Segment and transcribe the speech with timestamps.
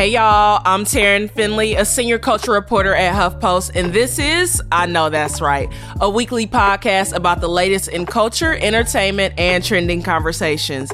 [0.00, 4.86] Hey y'all, I'm Taryn Finley, a senior culture reporter at HuffPost, and this is I
[4.86, 5.70] Know That's Right,
[6.00, 10.90] a weekly podcast about the latest in culture, entertainment, and trending conversations.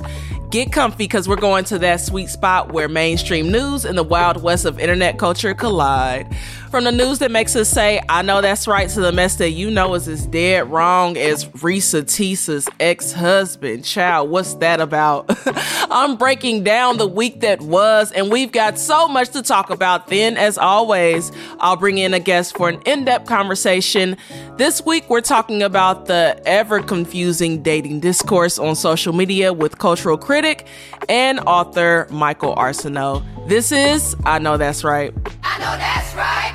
[0.51, 4.41] Get comfy because we're going to that sweet spot where mainstream news and the wild
[4.41, 6.33] west of internet culture collide.
[6.71, 9.51] From the news that makes us say, I know that's right, to the mess that
[9.51, 13.85] you know is as dead wrong as Reesa Teesa's ex husband.
[13.85, 15.27] Child, what's that about?
[15.91, 20.09] I'm breaking down the week that was, and we've got so much to talk about.
[20.09, 24.17] Then, as always, I'll bring in a guest for an in depth conversation.
[24.57, 30.19] This week, we're talking about the ever confusing dating discourse on social media with cultural
[30.37, 30.67] critic
[31.09, 33.25] and author Michael Arceneaux.
[33.49, 35.15] This is I Know That's Right.
[35.43, 36.53] I know that's right.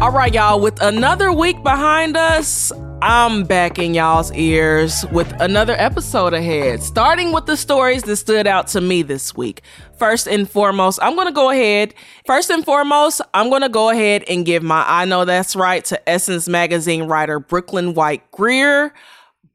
[0.00, 5.74] All right, y'all, with another week behind us, I'm back in y'all's ears with another
[5.76, 9.60] episode ahead, starting with the stories that stood out to me this week.
[9.98, 11.92] First and foremost, I'm going to go ahead.
[12.26, 15.84] First and foremost, I'm going to go ahead and give my I Know That's Right
[15.84, 18.94] to Essence Magazine writer Brooklyn White Grier.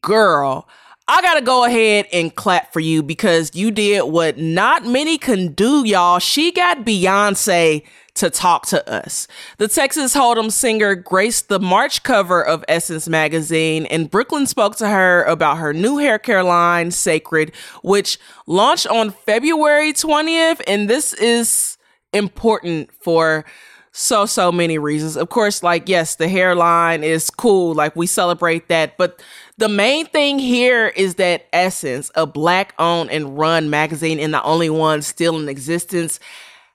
[0.04, 0.68] Girl,
[1.12, 5.54] I gotta go ahead and clap for you because you did what not many can
[5.54, 6.20] do, y'all.
[6.20, 7.84] She got Beyonce
[8.14, 9.28] to talk to us.
[9.58, 14.88] The Texas Hold'em singer graced the March cover of Essence magazine, and Brooklyn spoke to
[14.88, 20.62] her about her new hair care line, Cécred, which launched on February 20th.
[20.68, 21.80] And this is
[22.14, 23.46] important for
[23.92, 25.18] so so many reasons.
[25.18, 29.22] Of course, like yes, the hairline is cool, like we celebrate that, but
[29.60, 34.42] the main thing here is that Essence, a black owned and run magazine and the
[34.44, 36.20] only one still in existence,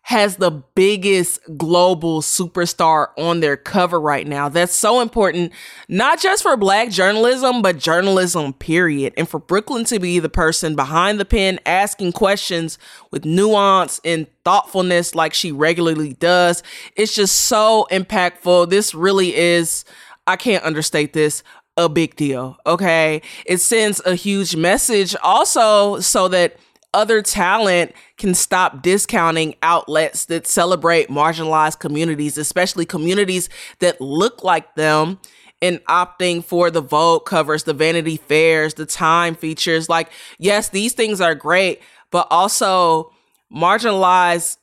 [0.02, 4.50] has the biggest global superstar on their cover right now.
[4.50, 5.50] That's so important,
[5.88, 9.14] not just for black journalism, but journalism, period.
[9.16, 12.78] And for Brooklyn to be the person behind the pen asking questions
[13.10, 16.62] with nuance and thoughtfulness like she regularly does,
[16.96, 18.68] it's just so impactful.
[18.68, 19.86] This really is,
[20.26, 21.42] I can't understate this,
[21.76, 22.56] a big deal.
[22.66, 23.22] Okay.
[23.46, 26.56] It sends a huge message also so that
[26.92, 33.48] other talent can stop discounting outlets that celebrate marginalized communities, especially communities
[33.80, 35.18] that look like them,
[35.60, 39.88] and opting for the Vogue covers, the Vanity Fairs, the Time features.
[39.88, 41.80] Like, yes, these things are great,
[42.10, 43.12] but also
[43.52, 44.58] marginalized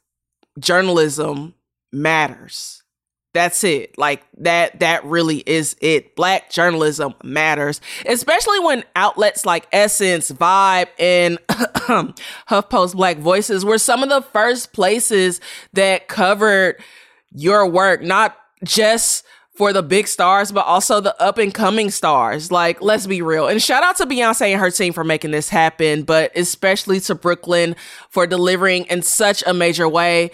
[0.60, 1.56] journalism
[1.92, 2.81] matters.
[3.34, 3.98] That's it.
[3.98, 6.16] Like that that really is it.
[6.16, 14.04] Black journalism matters, especially when outlets like Essence, Vibe, and HuffPost Black Voices were some
[14.04, 15.40] of the first places
[15.72, 16.84] that covered
[17.34, 22.52] your work, not just for the big stars, but also the up and coming stars.
[22.52, 23.48] Like, let's be real.
[23.48, 27.16] And shout out to Beyonce and her team for making this happen, but especially to
[27.16, 27.76] Brooklyn
[28.10, 30.32] for delivering in such a major way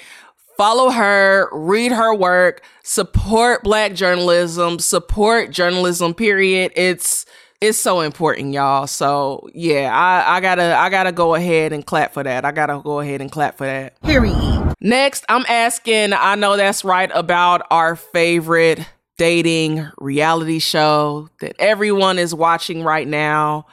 [0.57, 6.71] follow her, read her work, support black journalism, support journalism, period.
[6.75, 7.25] It's
[7.59, 8.85] it's so important, y'all.
[8.85, 12.45] So yeah, I, I gotta I gotta go ahead and clap for that.
[12.45, 13.99] I gotta go ahead and clap for that.
[14.01, 14.73] Period.
[14.79, 18.79] Next, I'm asking, I know that's right, about our favorite
[19.17, 23.65] dating reality show that everyone is watching right now.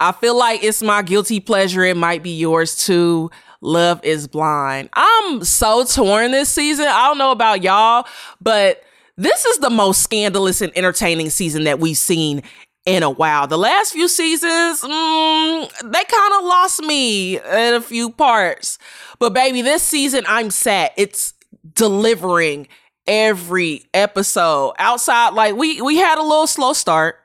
[0.00, 1.84] I feel like it's my guilty pleasure.
[1.84, 3.30] It might be yours too.
[3.62, 4.90] Love is Blind.
[4.92, 6.86] I'm so torn this season.
[6.88, 8.06] I don't know about y'all,
[8.40, 8.82] but
[9.16, 12.42] this is the most scandalous and entertaining season that we've seen
[12.84, 13.46] in a while.
[13.46, 18.78] The last few seasons, mm, they kind of lost me in a few parts.
[19.20, 20.92] But baby, this season I'm set.
[20.96, 21.32] It's
[21.74, 22.66] delivering
[23.06, 24.74] every episode.
[24.80, 27.16] Outside, like we we had a little slow start.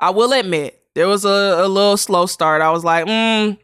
[0.00, 2.62] I will admit there was a, a little slow start.
[2.62, 3.58] I was like, mm,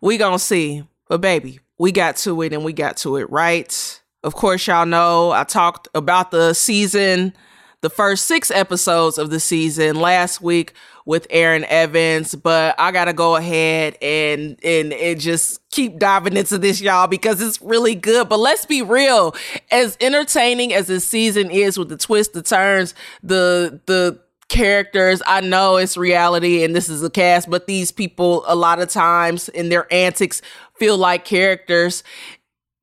[0.00, 0.84] we gonna see.
[1.10, 4.00] But baby, we got to it and we got to it right.
[4.22, 7.34] Of course, y'all know I talked about the season,
[7.80, 10.72] the first six episodes of the season last week
[11.04, 16.58] with Erin Evans, but I gotta go ahead and and and just keep diving into
[16.58, 18.28] this, y'all, because it's really good.
[18.28, 19.34] But let's be real,
[19.72, 24.20] as entertaining as the season is with the twists, the turns, the the
[24.50, 25.22] characters.
[25.26, 28.90] I know it's reality and this is a cast, but these people a lot of
[28.90, 30.42] times in their antics
[30.80, 32.02] feel like characters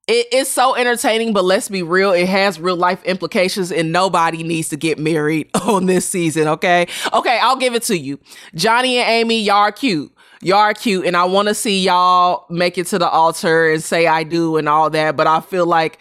[0.07, 4.41] it is so entertaining, but let's be real, it has real life implications, and nobody
[4.41, 6.87] needs to get married on this season, okay?
[7.13, 8.17] Okay, I'll give it to you.
[8.55, 10.13] Johnie and Amy, y'all are cute.
[10.41, 13.83] Y'all are cute, and I want to see y'all make it to the altar and
[13.83, 15.99] say I do and all that, but I feel like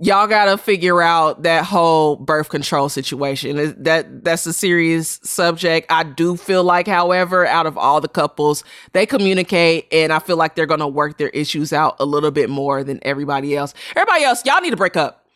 [0.00, 3.74] y'all gotta figure out that whole birth control situation.
[3.82, 5.86] That that's a serious subject.
[5.90, 10.36] I do feel like, however, out of all the couples, they communicate, and I feel
[10.36, 13.74] like they're gonna work their issues out a little bit more than everybody else.
[13.96, 15.26] Everybody else, y'all need to break up.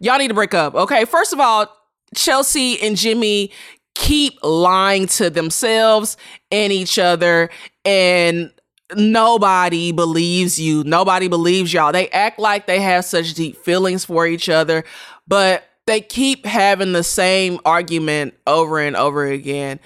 [0.00, 0.74] Y'all need to break up.
[0.74, 1.66] Okay, first of all,
[2.14, 3.50] Chelsea and Jimmy
[3.94, 6.18] keep lying to themselves
[6.50, 7.48] and each other
[7.84, 8.52] and
[8.94, 10.84] nobody believes you.
[10.84, 11.92] Nobody believes y'all.
[11.92, 14.84] They act like they have such deep feelings for each other,
[15.26, 19.80] but they keep having the same argument over and over again.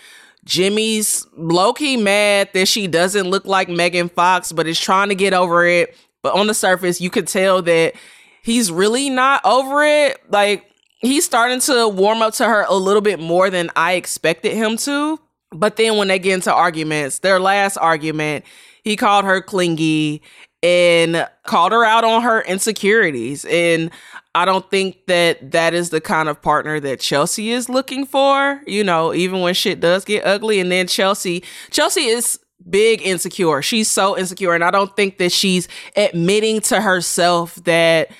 [0.44, 5.14] Jimmy's low key mad that she doesn't look like Megan Fox, but is trying to
[5.14, 5.94] get over it.
[6.22, 7.94] But on the surface, you could tell that
[8.42, 10.18] he's really not over it.
[10.30, 10.66] Like,
[11.00, 14.76] he's starting to warm up to her a little bit more than I expected him
[14.78, 15.20] to.
[15.52, 18.44] But then when they get into arguments, their last argument,
[18.82, 20.22] he called her clingy
[20.62, 23.44] and called her out on her insecurities.
[23.46, 23.90] And
[24.34, 28.60] I don't think that that is the kind of partner that Chelsea is looking for,
[28.66, 30.60] you know, even when shit does get ugly.
[30.60, 32.38] And then Chelsea, Chelsea is
[32.68, 33.62] big insecure.
[33.62, 34.54] She's so insecure.
[34.54, 35.66] And I don't think that she's
[35.96, 38.10] admitting to herself that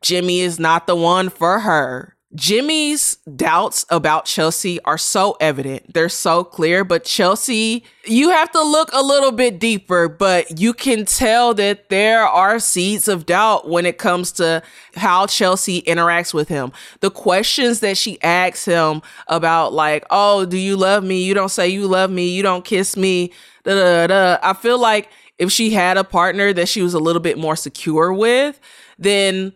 [0.00, 2.16] Jimmy is not the one for her.
[2.34, 5.92] Jimmy's doubts about Chelsea are so evident.
[5.92, 10.72] They're so clear, but Chelsea, you have to look a little bit deeper, but you
[10.72, 14.62] can tell that there are seeds of doubt when it comes to
[14.94, 16.70] how Chelsea interacts with him.
[17.00, 21.24] The questions that she asks him about, like, oh, do you love me?
[21.24, 22.28] You don't say you love me.
[22.28, 23.32] You don't kiss me.
[23.64, 24.38] Da, da, da.
[24.40, 27.56] I feel like if she had a partner that she was a little bit more
[27.56, 28.60] secure with,
[29.00, 29.52] then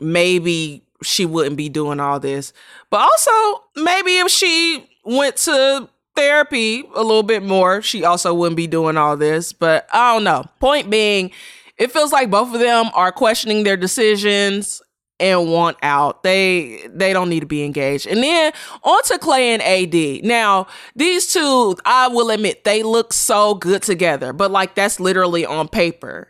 [0.00, 2.52] maybe she wouldn't be doing all this.
[2.90, 8.56] But also, maybe if she went to therapy a little bit more, she also wouldn't
[8.56, 9.52] be doing all this.
[9.52, 10.44] But I don't know.
[10.60, 11.30] Point being,
[11.78, 14.82] it feels like both of them are questioning their decisions
[15.18, 16.22] and want out.
[16.22, 18.06] They they don't need to be engaged.
[18.06, 18.52] And then
[18.82, 20.24] on to Clay and AD.
[20.24, 25.46] Now, these two, I will admit, they look so good together, but like that's literally
[25.46, 26.28] on paper.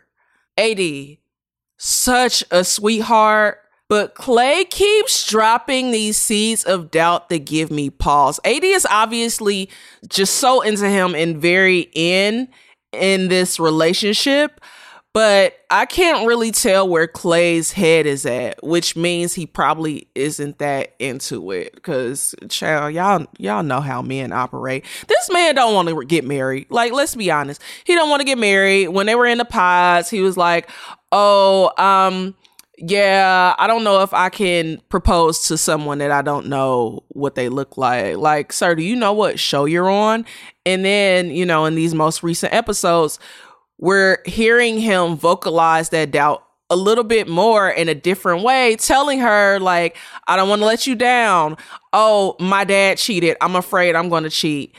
[0.57, 0.79] AD,
[1.77, 8.39] such a sweetheart but Clay keeps dropping these seeds of doubt that give me pause.
[8.43, 9.69] AD is obviously
[10.07, 12.49] just so into him and very in
[12.91, 14.59] in this relationship,
[15.13, 20.59] but I can't really tell where Clay's head is at, which means he probably isn't
[20.59, 21.81] that into it.
[21.81, 24.85] Cause child, y'all y'all know how men operate.
[25.07, 26.67] This man don't want to get married.
[26.69, 28.89] Like, let's be honest, he don't want to get married.
[28.89, 30.69] When they were in the pods, he was like,
[31.13, 32.35] "Oh, um."
[32.77, 37.33] Yeah, I don't know if I can propose to someone that I don't know what
[37.33, 38.17] they look like.
[38.17, 40.25] Like, sir, do you know what show you're on?
[40.65, 43.17] And then, you know, in these most recent episodes,
[43.79, 49.19] we're hearing him vocalize that doubt a little bit more in a different way, telling
[49.19, 51.57] her, like, I don't want to let you down.
[51.93, 53.37] Oh, my dad cheated.
[53.41, 54.75] I'm afraid I'm going to cheat.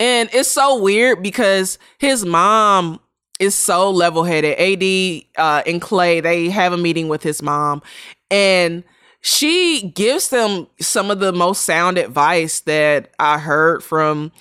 [0.00, 3.00] And it's so weird because his mom
[3.42, 4.56] is so level headed.
[4.58, 7.82] AD uh, and Clay, they have a meeting with his mom,
[8.30, 8.84] and
[9.20, 14.32] she gives them some of the most sound advice that I heard from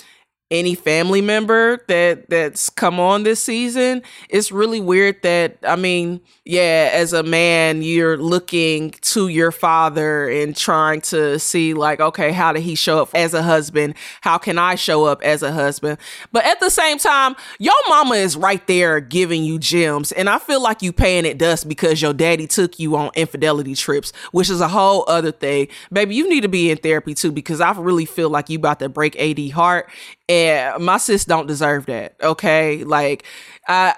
[0.52, 4.04] any family member that that's come on this season.
[4.30, 10.28] It's really weird that I mean, yeah, as a man, you're looking to your father
[10.30, 13.96] and trying to see like, okay, how did he show up as a husband?
[14.20, 15.98] How can I show up as a husband?
[16.34, 20.38] But at the same time, your mama is right there giving you gems, and I
[20.38, 24.50] feel like you paying it dust because your daddy took you on infidelity trips, which
[24.50, 25.70] is a whole other thing.
[25.94, 28.80] Baby, you need to be in therapy too because I really feel like you about
[28.80, 29.90] to break AD heart
[30.32, 32.16] and my sis don't deserve that.
[32.24, 33.26] Okay, like
[33.68, 33.94] I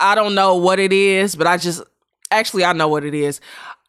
[0.00, 1.82] I I don't know what it is, but I just
[2.30, 3.40] actually I know what it is.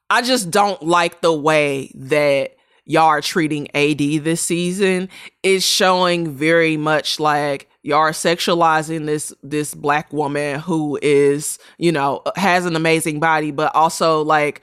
[0.10, 5.08] I just don't like the way that y'all are treating AD this season
[5.42, 11.94] is showing very much like y'all are sexualizing this this black woman who is, you
[11.94, 14.62] know, has an amazing body, but also like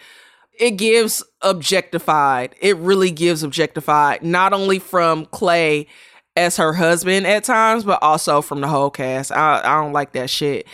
[0.61, 2.55] it gives objectified.
[2.61, 5.87] It really gives objectified, not only from Clay
[6.37, 9.33] as her husband at times, but also from the whole cast.
[9.33, 10.67] I, I don't like that shit.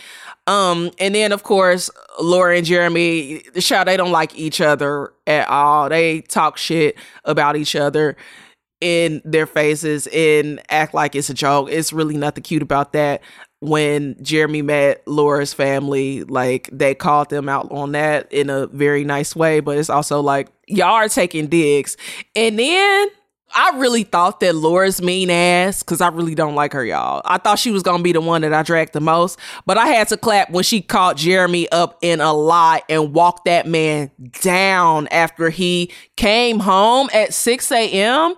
[0.47, 5.13] Um, and then of course, Laura and Jeremy, the show they don't like each other
[5.27, 5.89] at all.
[5.89, 8.15] They talk shit about each other
[8.81, 11.69] in their faces and act like it's a joke.
[11.69, 13.21] It's really nothing cute about that.
[13.61, 19.03] When Jeremy met Laura's family, like they called them out on that in a very
[19.03, 21.97] nice way, but it's also like y'all are taking digs.
[22.37, 23.09] And then
[23.55, 27.21] I really thought that Laura's mean ass, because I really don't like her, y'all.
[27.25, 29.87] I thought she was gonna be the one that I dragged the most, but I
[29.87, 34.11] had to clap when she caught Jeremy up in a lie and walked that man
[34.41, 38.35] down after he came home at 6 a.m.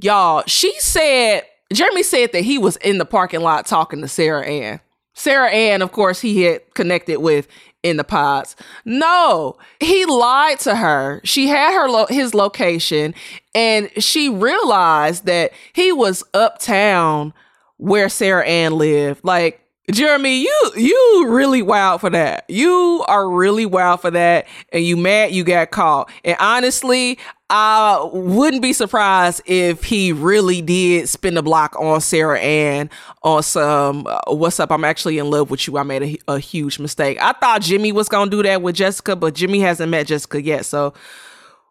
[0.00, 4.46] Y'all, she said, Jeremy said that he was in the parking lot talking to Sarah
[4.46, 4.80] Ann.
[5.14, 7.48] Sarah Ann, of course, he had connected with
[7.82, 8.56] in the pods.
[8.84, 11.20] No, he lied to her.
[11.24, 13.14] She had her lo- his location
[13.54, 17.32] and she realized that he was uptown
[17.76, 19.24] where Sarah Ann lived.
[19.24, 22.44] Like Jeremy, you you really wild for that.
[22.48, 26.10] You are really wild for that, and you mad you got caught.
[26.24, 27.18] And honestly,
[27.48, 32.90] I wouldn't be surprised if he really did spin the block on Sarah Ann
[33.22, 34.70] on some uh, "What's up?
[34.70, 37.16] I'm actually in love with you." I made a, a huge mistake.
[37.22, 40.66] I thought Jimmy was gonna do that with Jessica, but Jimmy hasn't met Jessica yet,
[40.66, 40.92] so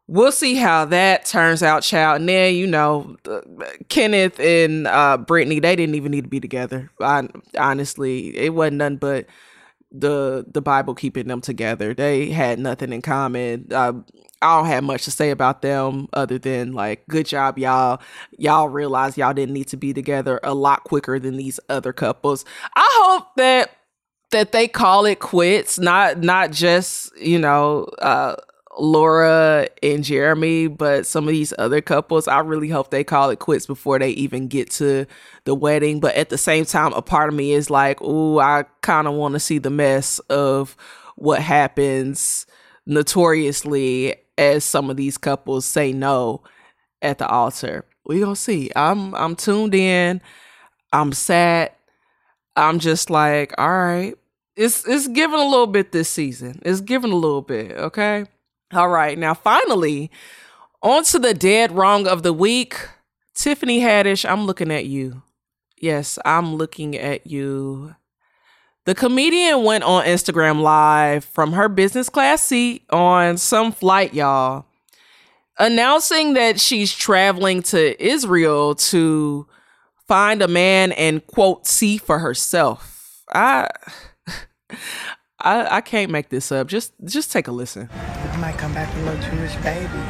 [0.08, 2.22] we'll see how that turns out, child.
[2.22, 3.42] And then, you know, uh,
[3.90, 6.90] Kenneth and uh, Brittany, they didn't even need to be together.
[7.00, 9.26] I, honestly, it wasn't none but
[9.90, 11.94] the the Bible keeping them together.
[11.94, 13.68] They had nothing in common.
[13.72, 13.94] Uh,
[14.42, 18.02] I don't have much to say about them other than like, good job, y'all.
[18.38, 22.46] Y'all realize y'all didn't need to be together a lot quicker than these other couples.
[22.76, 23.72] I hope that
[24.32, 27.86] that they call it quits, not not just you know.
[28.00, 28.36] Uh,
[28.80, 33.40] Laura and Jeremy, but some of these other couples, I really hope they call it
[33.40, 35.06] quits before they even get to
[35.46, 36.00] the wedding.
[36.00, 39.14] But at the same time, a part of me is like, ooh, I kind of
[39.14, 40.76] want to see the mess of
[41.16, 42.46] what happens
[42.86, 46.44] notoriously as some of these couples say no
[47.02, 47.86] at the altar.
[48.06, 48.72] We gonna see.
[48.76, 50.22] I'm I'm tuned in.
[50.94, 51.72] I'm sad.
[52.56, 54.16] I'm just like, all right.
[54.56, 56.62] It's it's given a little bit this season.
[56.64, 58.26] It's given a little bit, okay?
[58.74, 60.12] All right, now finally,
[60.82, 62.76] on to the dead wrong of the week.
[63.34, 65.24] Tiffany Haddish, I'm looking at you.
[65.80, 67.96] Yes, I'm looking at you.
[68.86, 74.66] The comedian went on Instagram Live from her business class seat on some flight, y'all,
[75.60, 79.48] announcing that she's traveling to Israel to
[80.08, 83.24] find a man and quote see for herself.
[83.34, 83.70] I
[85.48, 86.68] I, I can't make this up.
[86.68, 87.88] Just just take a listen.
[88.34, 90.04] You might come back a little Jewish baby.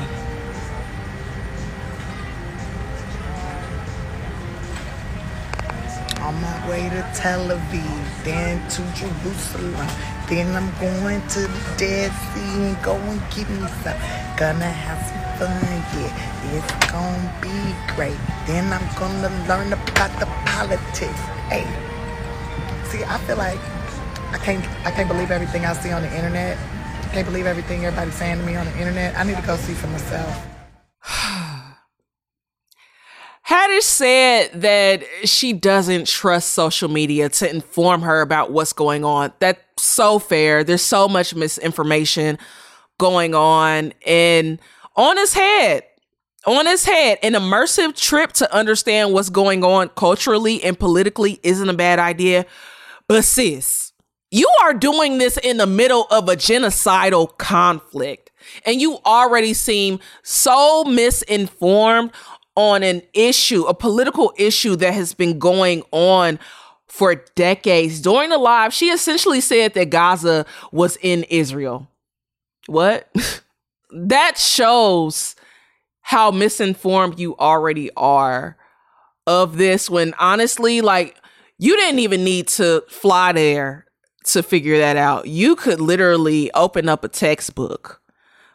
[6.25, 9.87] On my way to Tel Aviv, then to Jerusalem,
[10.27, 13.93] then I'm going to the Dead Sea and go and get me some.
[14.41, 15.53] Gonna have some fun,
[15.93, 16.57] yeah.
[16.57, 17.57] It's gonna be
[17.93, 18.17] great.
[18.47, 21.21] Then I'm gonna learn about the politics.
[21.53, 21.67] Hey,
[22.89, 23.61] see, I feel like
[24.31, 26.57] I can't I can't believe everything I see on the internet.
[27.03, 29.17] I can't believe everything everybody's saying to me on the internet.
[29.17, 30.45] I need to go see for myself.
[33.47, 39.31] Haddish said that she doesn't trust social media to inform her about what's going on.
[39.39, 40.65] That's so fair.
[40.65, 42.37] There's so much misinformation
[42.97, 43.93] going on.
[44.05, 44.59] And
[44.97, 45.83] on his head,
[46.45, 51.69] on his head, an immersive trip to understand what's going on culturally and politically isn't
[51.69, 52.45] a bad idea.
[53.07, 53.86] But sis,
[54.31, 58.31] you are doing this in the middle of a genocidal conflict,
[58.65, 62.11] and you already seem so misinformed
[62.55, 66.39] on an issue, a political issue that has been going on
[66.87, 68.01] for decades.
[68.01, 71.87] During the live, she essentially said that Gaza was in Israel.
[72.65, 73.09] What?
[73.91, 75.35] that shows
[76.01, 78.57] how misinformed you already are
[79.27, 81.17] of this when honestly, like,
[81.59, 83.86] you didn't even need to fly there
[84.33, 85.27] to figure that out.
[85.27, 88.01] You could literally open up a textbook,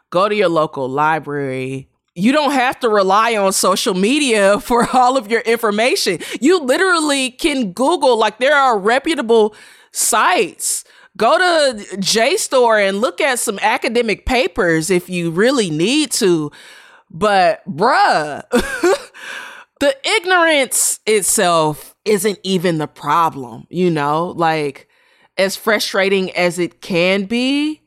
[0.09, 1.89] go to your local library.
[2.15, 6.19] You don't have to rely on social media for all of your information.
[6.39, 9.55] You literally can Google, like, there are reputable
[9.91, 10.83] sites.
[11.15, 16.51] Go to JSTOR and look at some academic papers if you really need to.
[17.11, 18.43] But bruh,
[19.79, 24.27] the ignorance itself isn't even the problem, you know?
[24.35, 24.89] Like,
[25.37, 27.81] as frustrating as it can be,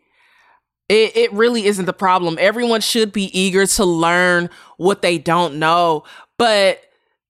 [0.89, 2.37] it, it really isn't the problem.
[2.41, 6.05] Everyone should be eager to learn what they don't know.
[6.39, 6.81] But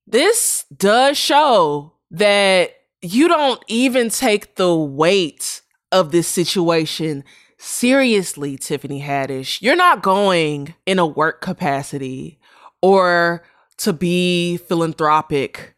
[0.05, 2.71] this does show that
[3.01, 7.23] you don't even take the weight of this situation
[7.57, 9.61] seriously, Tiffany Haddish.
[9.61, 12.39] You're not going in a work capacity
[12.81, 13.43] or
[13.77, 15.75] to be philanthropic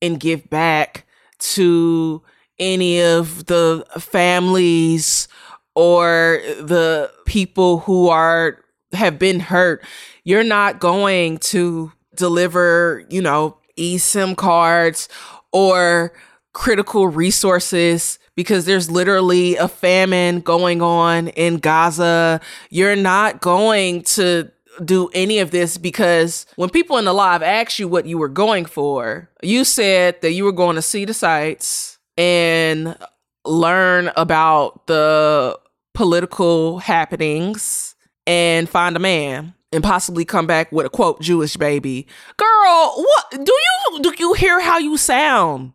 [0.00, 1.06] and give back
[1.38, 2.22] to
[2.58, 5.28] any of the families
[5.74, 8.58] or the people who are
[8.92, 9.84] have been hurt.
[10.24, 15.08] You're not going to deliver, you know, eSIM cards
[15.52, 16.12] or
[16.52, 22.40] critical resources because there's literally a famine going on in Gaza.
[22.70, 24.50] You're not going to
[24.84, 28.28] do any of this because when people in the live asked you what you were
[28.28, 32.98] going for, you said that you were going to see the sites and
[33.46, 35.58] learn about the
[35.94, 37.94] political happenings
[38.26, 42.06] and find a man and possibly come back with a quote Jewish baby.
[42.36, 45.72] Girl, what do you do you hear how you sound?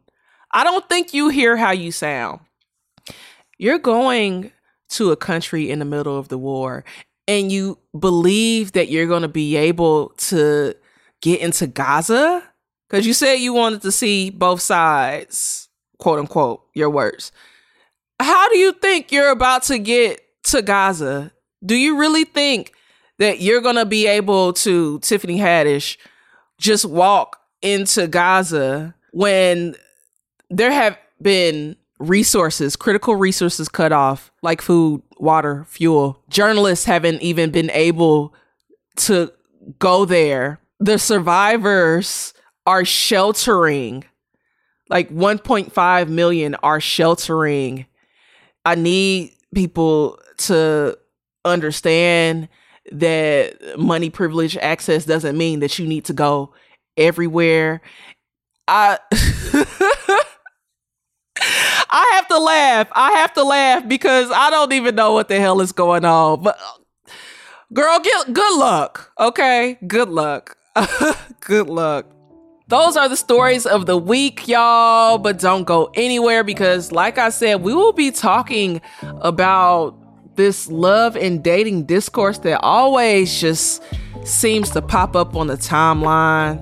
[0.51, 2.41] I don't think you hear how you sound.
[3.57, 4.51] You're going
[4.89, 6.83] to a country in the middle of the war
[7.27, 10.75] and you believe that you're going to be able to
[11.21, 12.43] get into Gaza
[12.89, 15.69] cuz you said you wanted to see both sides,
[16.03, 17.31] quote unquote, your words.
[18.19, 21.31] How do you think you're about to get to Gaza?
[21.65, 22.74] Do you really think
[23.19, 25.95] that you're going to be able to, Tiffany Haddish,
[26.60, 29.75] just walk into Gaza when
[30.50, 36.22] there have been resources, critical resources cut off, like food, water, fuel.
[36.29, 38.36] Journalists haven't even been able
[38.98, 39.31] to
[39.79, 40.60] go there.
[40.81, 42.33] The survivors
[42.65, 44.03] are sheltering,
[44.90, 47.86] like 1.5 million are sheltering.
[48.65, 50.98] I need people to
[51.46, 52.50] understand
[52.91, 56.54] that money privilege access doesn't mean that you need to go
[56.98, 57.82] everywhere.
[58.67, 58.98] I
[61.89, 62.88] I have to laugh.
[62.93, 66.43] I have to laugh because I don't even know what the hell is going on.
[66.43, 66.58] But
[67.72, 69.12] girl, get good luck.
[69.19, 69.78] Okay?
[69.86, 70.58] Good luck.
[71.41, 72.08] good luck.
[72.73, 75.19] Those are the stories of the week, y'all.
[75.19, 78.81] But don't go anywhere because, like I said, we will be talking
[79.21, 79.95] about
[80.38, 83.83] this love and dating discourse that always just
[84.23, 86.57] seems to pop up on the timeline.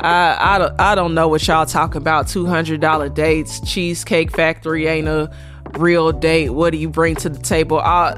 [0.00, 2.26] I I don't, I don't know what y'all talking about.
[2.26, 5.32] Two hundred dollar dates, Cheesecake Factory ain't a
[5.78, 6.50] real date.
[6.50, 7.78] What do you bring to the table?
[7.78, 8.12] All,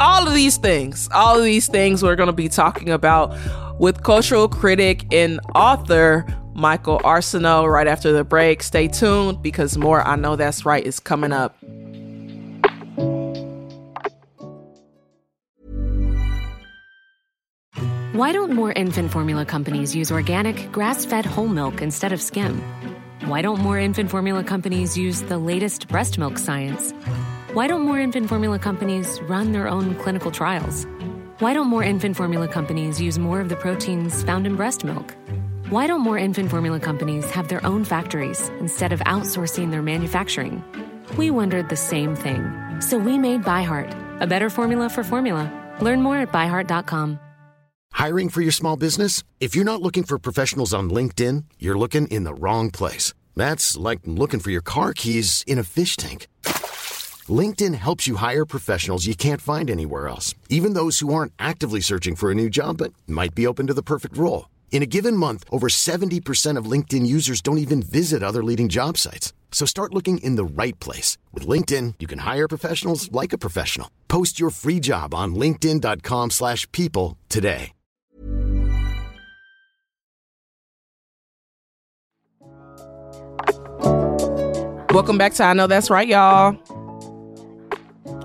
[0.00, 3.32] all of these things, all of these things we're gonna be talking about
[3.78, 8.62] with cultural critic and author Michael Arceneaux right after the break.
[8.62, 11.56] Stay tuned because more I know that's right is coming up.
[18.14, 22.62] Why don't more infant formula companies use organic, grass fed whole milk instead of skim?
[23.24, 26.92] Why don't more infant formula companies use the latest breast milk science?
[27.54, 30.86] Why don't more infant formula companies run their own clinical trials?
[31.40, 35.16] Why don't more infant formula companies use more of the proteins found in breast milk?
[35.70, 40.62] Why don't more infant formula companies have their own factories instead of outsourcing their manufacturing?
[41.16, 42.52] We wondered the same thing.
[42.80, 45.50] So we made ByHeart, a better formula for formula.
[45.80, 47.18] Learn more at byheart.com.
[47.92, 49.22] Hiring for your small business?
[49.40, 53.14] If you're not looking for professionals on LinkedIn, you're looking in the wrong place.
[53.34, 56.26] That's like looking for your car keys in a fish tank.
[57.26, 61.80] LinkedIn helps you hire professionals you can't find anywhere else, even those who aren't actively
[61.80, 64.50] searching for a new job but might be open to the perfect role.
[64.74, 68.98] In a given month, over 70% of LinkedIn users don't even visit other leading job
[68.98, 69.32] sites.
[69.52, 71.16] So start looking in the right place.
[71.32, 73.88] With LinkedIn, you can hire professionals like a professional.
[74.08, 77.70] Post your free job on linkedin.com slash people today.
[84.90, 86.58] Welcome back to I Know That's Right, y'all.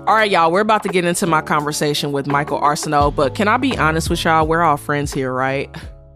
[0.08, 3.46] All right, y'all, we're about to get into my conversation with Michael Arceneaux, but can
[3.46, 4.48] I be honest with y'all?
[4.48, 5.72] We're all friends here, right?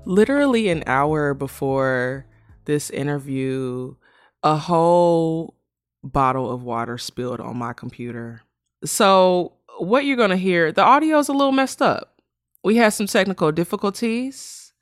[0.06, 2.26] Literally an hour before
[2.64, 3.94] this interview,
[4.42, 5.54] a whole
[6.02, 8.42] bottle of water spilled on my computer.
[8.84, 12.20] So, what you're going to hear, the audio is a little messed up.
[12.62, 14.72] We had some technical difficulties,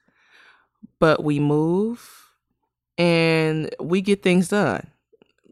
[0.99, 2.23] but we move
[2.99, 4.87] and we get things done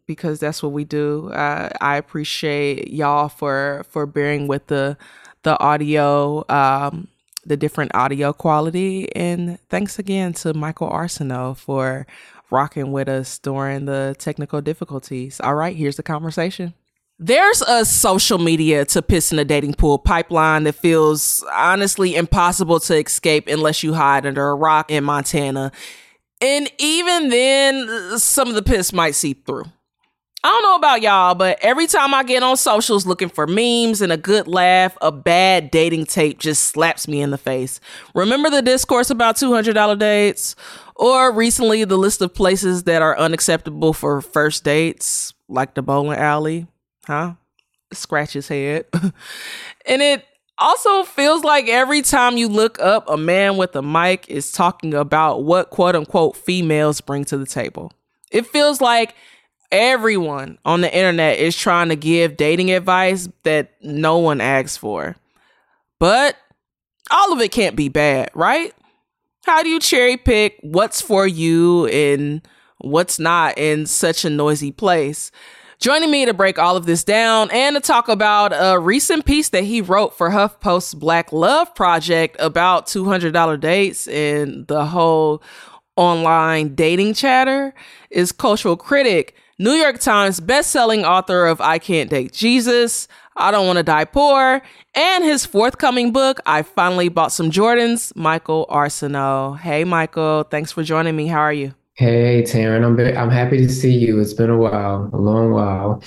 [0.07, 1.31] because that's what we do.
[1.31, 4.97] Uh, I appreciate y'all for for bearing with the
[5.43, 6.45] the audio.
[6.49, 7.09] Um,
[7.45, 9.15] the different audio quality.
[9.15, 12.07] And thanks again to Michael Arceneaux for
[12.51, 15.41] rocking with us during the technical difficulties.
[15.41, 16.75] All right, here's the conversation.
[17.23, 22.81] There's a social media to piss in a dating pool pipeline that feels honestly impossible
[22.81, 25.71] to escape unless you hide under a rock in Montana.
[26.41, 29.65] And even then, some of the piss might seep through.
[30.43, 34.01] I don't know about y'all, but every time I get on socials looking for memes
[34.01, 37.79] and a good laugh, a bad dating tape just slaps me in the face.
[38.15, 40.57] Remember the discourse about $200 dates?
[40.97, 46.19] Or recently, the list of places that are unacceptable for first dates, like the bowling
[46.19, 46.67] alley?
[47.07, 47.35] Huh?
[47.93, 48.87] Scratch his head.
[49.87, 50.25] and it
[50.57, 54.95] also feels like every time you look up, a man with a mic is talking
[54.95, 57.93] about what quote unquote females bring to the table.
[58.31, 59.15] It feels like
[59.73, 65.17] everyone on the internet is trying to give dating advice that no one asks for.
[65.99, 66.37] But
[67.11, 68.73] all of it can't be bad, right?
[69.45, 72.47] How do you cherry pick what's for you and
[72.79, 75.31] what's not in such a noisy place?
[75.79, 79.49] Joining me to break all of this down and to talk about a recent piece
[79.49, 85.43] that he wrote for HuffPost's Black Love Project about $200 dates and the whole
[85.97, 87.73] online dating chatter
[88.11, 93.67] is cultural critic New York Times bestselling author of I Can't Date Jesus, I Don't
[93.67, 94.63] Want to Die Poor,
[94.95, 99.59] and his forthcoming book, I Finally Bought Some Jordans, Michael Arceneaux.
[99.59, 101.27] Hey, Michael, thanks for joining me.
[101.27, 101.75] How are you?
[101.93, 104.19] Hey, Taryn, I'm, I'm happy to see you.
[104.19, 106.03] It's been a while, a long while.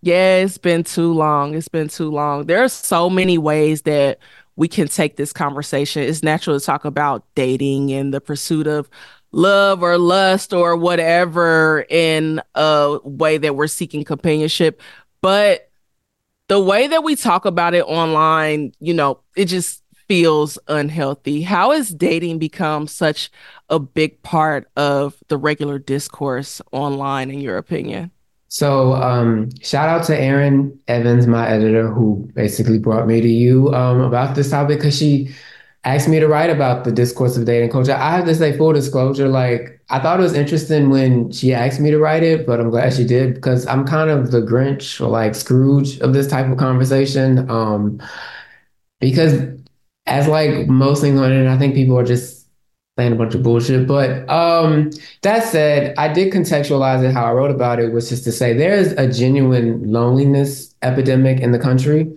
[0.00, 1.54] Yeah, it's been too long.
[1.54, 2.46] It's been too long.
[2.46, 4.18] There are so many ways that
[4.56, 6.02] we can take this conversation.
[6.02, 8.88] It's natural to talk about dating and the pursuit of
[9.34, 14.80] love or lust or whatever in a way that we're seeking companionship.
[15.20, 15.70] But
[16.48, 21.42] the way that we talk about it online, you know, it just feels unhealthy.
[21.42, 23.30] How has dating become such
[23.68, 28.10] a big part of the regular discourse online, in your opinion?
[28.48, 33.74] So, um, shout out to Erin Evans, my editor, who basically brought me to you
[33.74, 35.34] um, about this topic because she
[35.84, 37.92] asked me to write about the discourse of dating culture.
[37.92, 41.80] I have to say, full disclosure, like I thought it was interesting when she asked
[41.80, 45.00] me to write it, but I'm glad she did because I'm kind of the Grinch
[45.00, 47.48] or like Scrooge of this type of conversation.
[47.50, 48.02] Um,
[49.00, 49.42] because
[50.06, 52.46] as like most things on it, I think people are just
[52.98, 53.86] saying a bunch of bullshit.
[53.86, 54.90] But um,
[55.22, 58.54] that said, I did contextualize it how I wrote about it, was just to say
[58.54, 62.16] there is a genuine loneliness epidemic in the country.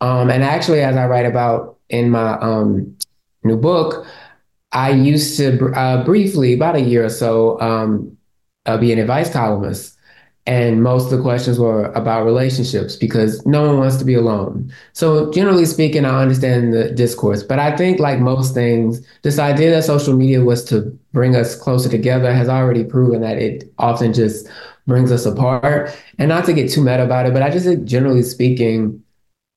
[0.00, 2.96] Um, and actually, as I write about in my um,
[3.42, 4.06] new book,
[4.72, 8.16] I used to uh, briefly, about a year or so, um,
[8.66, 9.96] uh, be an advice columnist.
[10.46, 14.70] And most of the questions were about relationships because no one wants to be alone.
[14.92, 17.42] So, generally speaking, I understand the discourse.
[17.42, 21.54] But I think, like most things, this idea that social media was to bring us
[21.54, 24.46] closer together has already proven that it often just
[24.86, 25.96] brings us apart.
[26.18, 29.02] And not to get too mad about it, but I just think, generally speaking,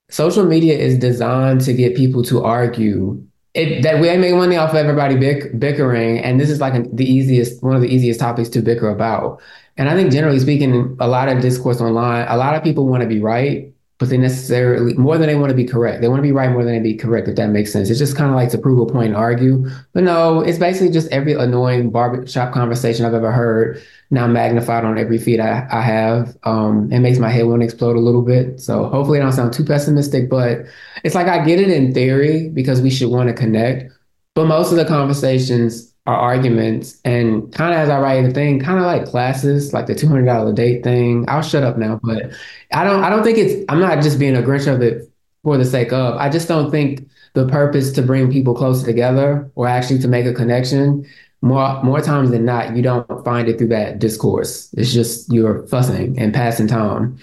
[0.09, 3.21] social media is designed to get people to argue
[3.53, 6.95] it, that we make money off of everybody bick, bickering, and this is like an,
[6.95, 9.41] the easiest, one of the easiest topics to bicker about.
[9.77, 13.01] And I think generally speaking, a lot of discourse online, a lot of people want
[13.01, 16.01] to be right, but they necessarily more than they want to be correct.
[16.01, 17.89] They want to be right more than they be correct, if that makes sense.
[17.89, 19.67] It's just kind of like to prove a point and argue.
[19.93, 23.81] But no, it's basically just every annoying barbershop conversation I've ever heard
[24.11, 26.37] now magnified on every feed I, I have.
[26.43, 28.59] Um, it makes my head want to explode a little bit.
[28.59, 30.59] So hopefully I don't sound too pessimistic, but
[31.03, 33.91] it's like I get it in theory because we should want to connect.
[34.35, 38.59] But most of the conversations are arguments and kind of as I write the thing,
[38.59, 41.25] kind of like classes, like the two hundred dollar date thing.
[41.27, 42.31] I'll shut up now, but
[42.73, 45.11] I don't I don't think it's I'm not just being a Grinch of it
[45.43, 46.15] for the sake of.
[46.17, 50.25] I just don't think the purpose to bring people closer together or actually to make
[50.25, 51.05] a connection
[51.41, 54.73] more more times than not, you don't find it through that discourse.
[54.73, 57.17] It's just you're fussing and passing time.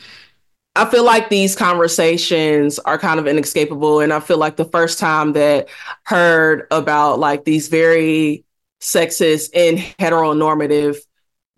[0.77, 4.01] I feel like these conversations are kind of inescapable.
[4.01, 5.69] And I feel like the first time that
[6.03, 8.44] heard about like these very
[8.85, 10.99] sexist and heteronormative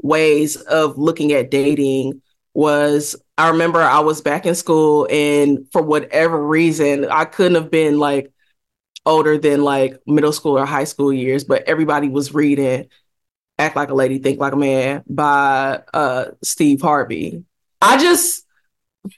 [0.01, 2.23] ways of looking at dating
[2.55, 7.71] was I remember I was back in school and for whatever reason, I couldn't have
[7.71, 8.33] been like
[9.05, 12.89] older than like middle school or high school years, but everybody was reading
[13.59, 17.45] Act Like a Lady, Think Like a Man by uh, Steve Harvey.
[17.83, 18.47] I just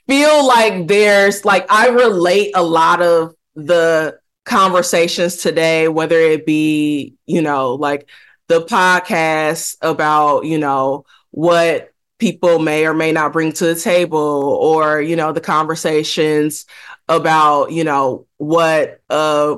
[0.07, 4.19] feel like there's like I relate a lot of the
[4.49, 8.09] conversations today, whether it be, you know, like
[8.49, 14.19] the podcast about, you know, what people may or may not bring to the table,
[14.19, 16.67] or, you know, the conversations
[17.09, 19.57] about, you know, what a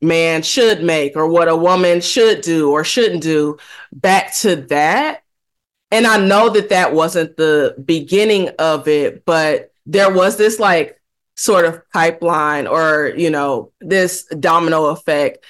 [0.00, 3.56] man should make or what a woman should do or shouldn't do
[3.92, 5.22] back to that.
[5.90, 11.00] And I know that that wasn't the beginning of it, but there was this like
[11.36, 15.44] sort of pipeline or, you know, this domino effect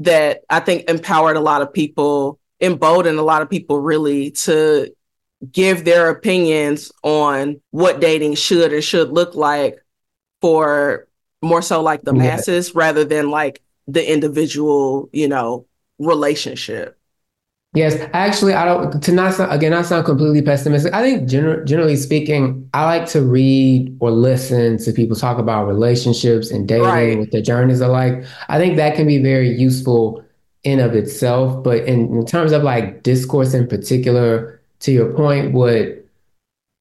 [0.00, 4.92] that I think empowered a lot of people, emboldened a lot of people really to
[5.50, 9.84] give their opinions on what dating should or should look like
[10.40, 11.06] for
[11.42, 12.22] more so like the yeah.
[12.22, 15.66] masses rather than like the individual, you know,
[15.98, 16.98] relationship.
[17.74, 20.94] Yes, actually, I don't to not sound, again not sound completely pessimistic.
[20.94, 25.66] I think gener- generally speaking, I like to read or listen to people talk about
[25.66, 27.18] relationships and dating, right.
[27.18, 28.24] what their journeys are like.
[28.48, 30.24] I think that can be very useful
[30.62, 31.64] in of itself.
[31.64, 36.06] But in, in terms of like discourse in particular, to your point, what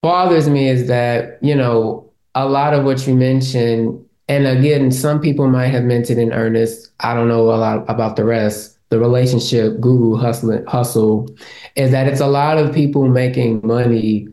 [0.04, 5.20] bothers me is that you know a lot of what you mentioned, and again, some
[5.20, 6.92] people might have meant it in earnest.
[7.00, 11.28] I don't know a lot about the rest the relationship guru hustle hustle
[11.76, 14.28] is that it's a lot of people making money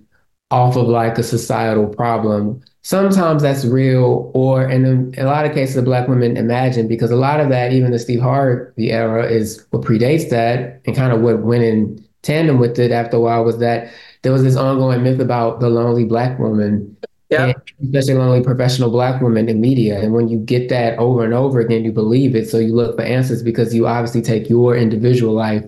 [0.51, 2.61] off of like a societal problem.
[2.83, 6.89] Sometimes that's real, or in a, in a lot of cases, the black women imagine
[6.89, 10.95] because a lot of that, even the Steve Harvey era, is what predates that, and
[10.95, 13.91] kind of what went in tandem with it after a while was that
[14.23, 16.95] there was this ongoing myth about the lonely black woman
[17.31, 17.53] yeah.
[17.83, 20.01] especially lonely professional black women in media.
[20.01, 22.49] And when you get that over and over again, you believe it.
[22.49, 25.65] So you look for answers because you obviously take your individual life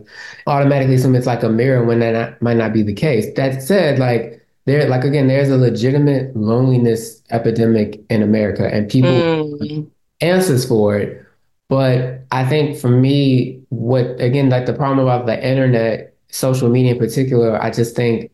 [0.46, 3.32] automatically assume it's like a mirror when that not, might not be the case.
[3.36, 9.10] That said, like there, like again, there's a legitimate loneliness epidemic in America and people
[9.10, 9.88] mm.
[10.20, 11.24] answers for it.
[11.68, 16.92] But I think for me, what again, like the problem about the internet, social media
[16.92, 18.30] in particular, I just think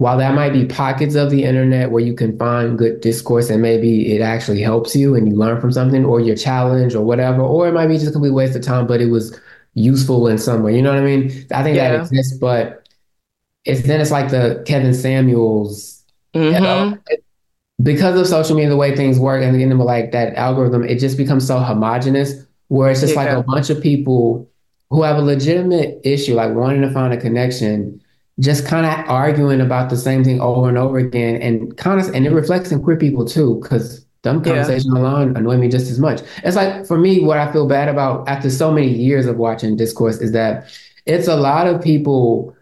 [0.00, 3.60] while that might be pockets of the internet where you can find good discourse and
[3.60, 7.42] maybe it actually helps you and you learn from something or you're challenged or whatever,
[7.42, 9.38] or it might be just a complete waste of time, but it was
[9.74, 10.74] useful in some way.
[10.74, 11.24] You know what I mean?
[11.52, 11.90] I think yeah.
[11.90, 12.88] that exists, but
[13.66, 16.54] it's then it's like the Kevin Samuels, mm-hmm.
[16.54, 16.96] you know,
[17.82, 21.18] because of social media, the way things work, and again, like that algorithm, it just
[21.18, 23.24] becomes so homogenous where it's just yeah.
[23.24, 24.48] like a bunch of people
[24.88, 28.00] who have a legitimate issue, like wanting to find a connection
[28.40, 32.12] just kind of arguing about the same thing over and over again and kind of
[32.14, 35.00] and it reflects in queer people too because dumb conversation yeah.
[35.00, 38.26] alone annoy me just as much it's like for me what i feel bad about
[38.28, 40.66] after so many years of watching discourse is that
[41.06, 42.54] it's a lot of people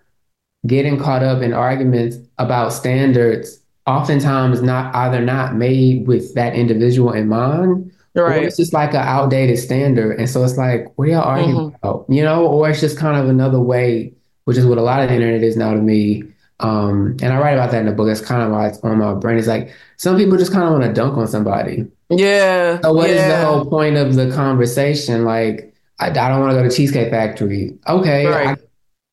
[0.66, 7.12] getting caught up in arguments about standards oftentimes not either not made with that individual
[7.12, 8.42] in mind right.
[8.42, 11.56] or it's just like an outdated standard and so it's like what are y'all arguing
[11.56, 11.76] mm-hmm.
[11.76, 14.12] about you know or it's just kind of another way
[14.48, 16.22] which is what a lot of the internet is now to me.
[16.60, 18.06] Um, and I write about that in the book.
[18.06, 19.36] That's kind of why it's on my brain.
[19.36, 21.86] It's like some people just kind of want to dunk on somebody.
[22.08, 22.80] Yeah.
[22.80, 23.16] So what yeah.
[23.16, 25.26] is the whole point of the conversation?
[25.26, 27.78] Like, I, I don't want to go to Cheesecake Factory.
[27.86, 28.24] Okay.
[28.24, 28.48] Right.
[28.48, 28.62] I,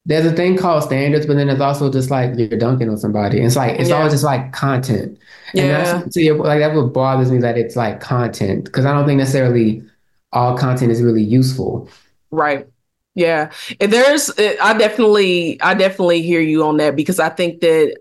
[0.06, 3.39] there's a thing called standards, but then there's also just like you're dunking on somebody.
[3.39, 3.98] And it's like it's yeah.
[3.98, 5.19] always just like content.
[5.50, 6.00] And yeah.
[6.00, 9.17] that's so like that what bothers me that it's like content because I don't think
[9.17, 9.84] necessarily
[10.32, 11.89] all content is really useful.
[12.32, 12.69] Right.
[13.15, 14.30] Yeah, and there's.
[14.38, 17.97] I definitely, I definitely hear you on that because I think that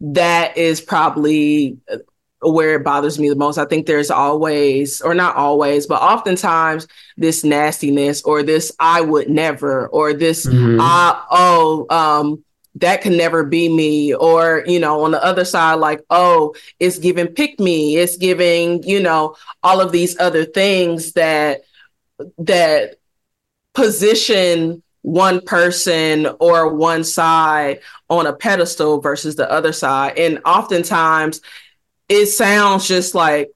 [0.00, 1.98] that is probably uh,
[2.42, 3.58] where it bothers me the most.
[3.58, 9.28] I think there's always, or not always, but oftentimes this nastiness or this I would
[9.28, 10.78] never or this mm-hmm.
[10.80, 12.44] I oh um
[12.76, 16.98] that can never be me or you know on the other side like oh it's
[16.98, 21.60] giving pick me it's giving you know all of these other things that
[22.38, 22.96] that
[23.74, 30.16] position one person or one side on a pedestal versus the other side.
[30.16, 31.40] And oftentimes
[32.08, 33.50] it sounds just like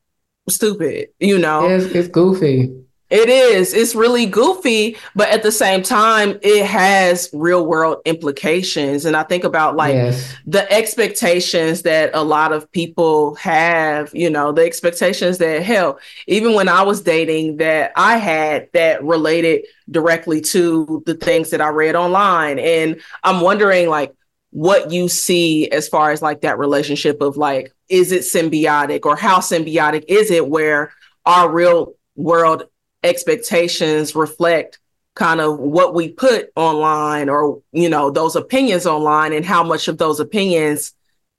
[0.48, 1.68] stupid, you know?
[1.68, 2.85] It's, it's goofy.
[3.08, 3.72] It is.
[3.72, 9.04] It's really goofy, but at the same time, it has real world implications.
[9.04, 10.34] And I think about like yes.
[10.44, 16.54] the expectations that a lot of people have, you know, the expectations that hell, even
[16.54, 21.68] when I was dating, that I had that related directly to the things that I
[21.68, 22.58] read online.
[22.58, 24.14] And I'm wondering like
[24.50, 29.14] what you see as far as like that relationship of like, is it symbiotic or
[29.14, 30.92] how symbiotic is it where
[31.24, 32.64] our real world
[33.02, 34.78] expectations reflect
[35.14, 39.88] kind of what we put online or you know those opinions online and how much
[39.88, 40.92] of those opinions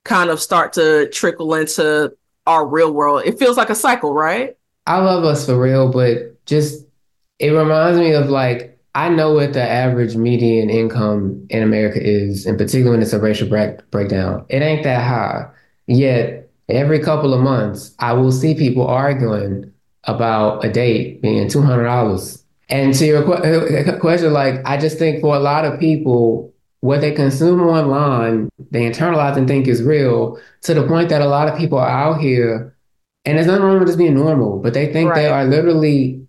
[0.03, 2.11] kind of start to trickle into
[2.47, 3.23] our real world.
[3.25, 4.55] It feels like a cycle right?
[4.87, 6.85] I love us for real but just
[7.39, 12.45] it reminds me of like i know what the average median income in america is
[12.47, 14.45] in particular when it's a racial break- breakdown.
[14.49, 15.49] It ain't that high.
[15.87, 19.71] Yet every couple of months i will see people arguing
[20.07, 24.77] about a date being two hundred dollars And to your qu- uh, question, like I
[24.77, 29.67] just think for a lot of people, what they consume online, they internalize and think
[29.67, 32.75] is real to the point that a lot of people are out here,
[33.25, 36.27] and there's nothing wrong with just being normal, but they think they are literally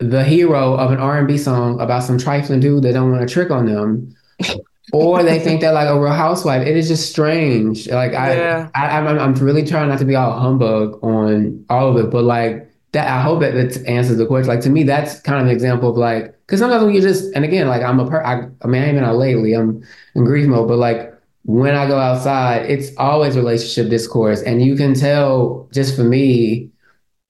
[0.00, 3.50] the hero of an R&B song about some trifling dude that don't want to trick
[3.50, 4.14] on them.
[4.92, 6.66] or they think they're like a real housewife.
[6.66, 7.88] It is just strange.
[7.88, 8.70] Like I, Yeah.
[8.74, 12.24] I I'm, I'm really trying not to be all humbug on all of it, but
[12.24, 14.48] like that, I hope that that answers the question.
[14.48, 17.34] Like to me, that's kind of an example of like, because sometimes when you just,
[17.34, 19.54] and again, like I'm a per, I, I mean, I ain't been out lately.
[19.54, 19.82] I'm
[20.14, 21.12] in grief mode, but like
[21.44, 26.70] when I go outside, it's always relationship discourse, and you can tell just for me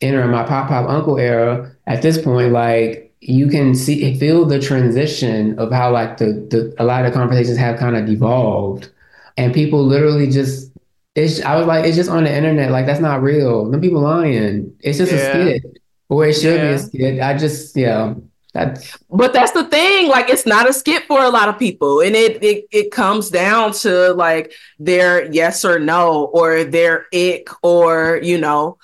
[0.01, 4.59] entering my pop pop uncle era at this point like you can see feel the
[4.59, 8.91] transition of how like the, the a lot of conversations have kind of devolved
[9.37, 10.72] and people literally just
[11.15, 12.71] it's I was like it's just on the internet.
[12.71, 13.71] Like that's not real.
[13.71, 14.75] Them people lying.
[14.81, 15.19] It's just Yeah.
[15.19, 15.79] a skit.
[16.09, 17.21] Or it should be a skit.
[17.21, 18.15] I just yeah.
[18.55, 22.01] That's But that's the thing, like it's not a skip for a lot of people.
[22.01, 27.49] And it it it comes down to like their yes or no or their ick
[27.63, 28.77] or you know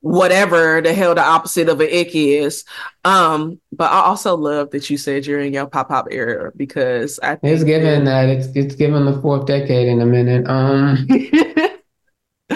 [0.00, 2.64] whatever the hell the opposite of an ick is.
[3.04, 7.18] Um, but I also love that you said you're in your pop pop era because
[7.22, 11.06] I think it's given that it's it's given the fourth decade in a minute um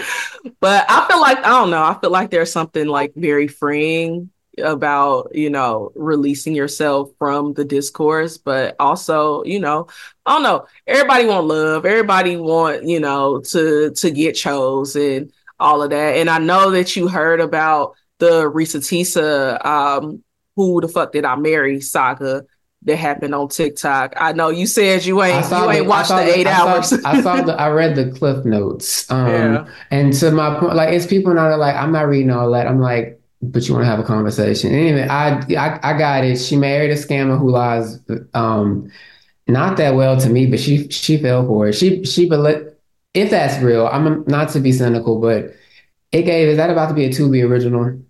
[0.60, 1.82] but I feel like I don't know.
[1.82, 4.30] I feel like there's something like very freeing
[4.62, 9.88] about you know releasing yourself from the discourse, but also you know
[10.26, 10.66] I don't know.
[10.86, 11.86] Everybody want love.
[11.86, 16.16] Everybody want you know to to get chose and all of that.
[16.16, 20.22] And I know that you heard about the Reesa Teesa um,
[20.56, 22.44] who the fuck did I marry saga
[22.82, 24.12] that happened on TikTok.
[24.16, 26.56] I know you said you ain't you ain't I watched saw the the- eight I
[26.56, 26.92] saw- hours.
[27.04, 29.66] I saw the I read the cliff notes um Yeah.
[29.90, 32.50] And to my point, like it's people now that are like, I'm not reading all
[32.52, 32.66] that.
[32.66, 34.72] I'm like, but you want to have a conversation.
[34.72, 36.36] Anyway, I, I I got it.
[36.38, 38.00] She married a scammer who lies
[38.34, 38.90] um
[39.46, 41.74] not that well to me, but she she fell for it.
[41.74, 42.46] She she bel
[43.14, 45.54] if that's real, I'm not to be cynical, but
[46.12, 48.00] it gave is that about to be a Tubi original?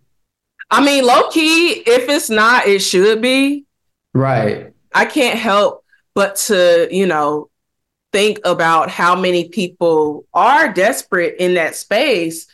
[0.71, 3.67] I mean, low key, if it's not, it should be.
[4.15, 4.73] Right.
[4.95, 7.51] I can't help but to, you know,
[8.13, 12.47] think about how many people are desperate in that space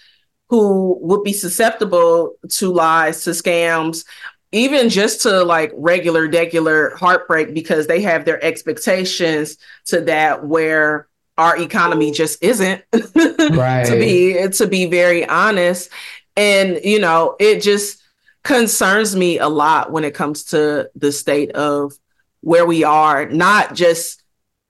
[0.48, 4.04] who would be susceptible to lies, to scams,
[4.52, 11.06] even just to like regular, regular heartbreak because they have their expectations to that where
[11.40, 13.86] our economy just isn't Right.
[13.86, 15.88] to be to be very honest
[16.36, 18.02] and you know it just
[18.44, 21.94] concerns me a lot when it comes to the state of
[22.42, 24.22] where we are not just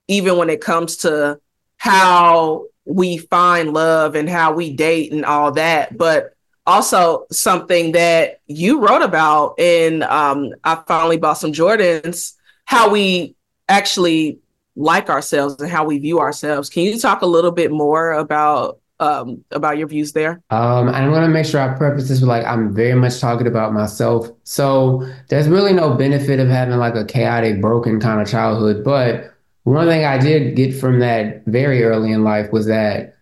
[0.06, 1.40] even when it comes to
[1.76, 6.34] how we find love and how we date and all that but
[6.66, 13.34] also something that you wrote about in um, i finally bought some jordans how we
[13.68, 14.38] actually
[14.80, 18.78] like ourselves and how we view ourselves can you talk a little bit more about
[19.00, 22.28] um, about your views there Um, and I'm gonna make sure I preface this with
[22.28, 24.28] like I'm very much talking about myself.
[24.44, 28.84] So there's really no benefit of having like a chaotic, broken kind of childhood.
[28.84, 29.32] But
[29.64, 33.16] one thing I did get from that very early in life was that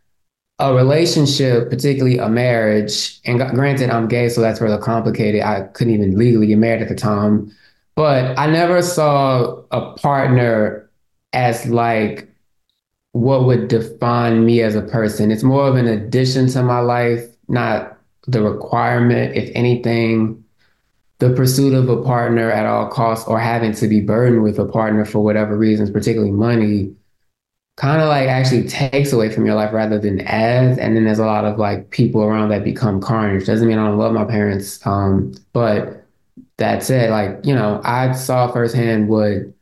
[0.59, 5.43] a relationship, particularly a marriage, and granted I'm gay, so that's really complicated.
[5.43, 7.53] I couldn't even legally get married at the time,
[7.95, 10.88] but I never saw a partner
[11.33, 12.29] as like
[13.13, 15.31] what would define me as a person.
[15.31, 19.37] It's more of an addition to my life, not the requirement.
[19.37, 20.45] If anything,
[21.19, 24.67] the pursuit of a partner at all costs or having to be burdened with a
[24.67, 26.95] partner for whatever reasons, particularly money,
[27.77, 30.79] kind of like actually takes away from your life rather than adds.
[30.79, 33.47] And then there's a lot of like people around that become carnage.
[33.47, 34.85] Doesn't mean I don't love my parents.
[34.87, 36.05] Um, but
[36.59, 39.53] that said, like, you know, I saw firsthand what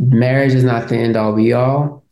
[0.00, 2.02] marriage is not the end all be all.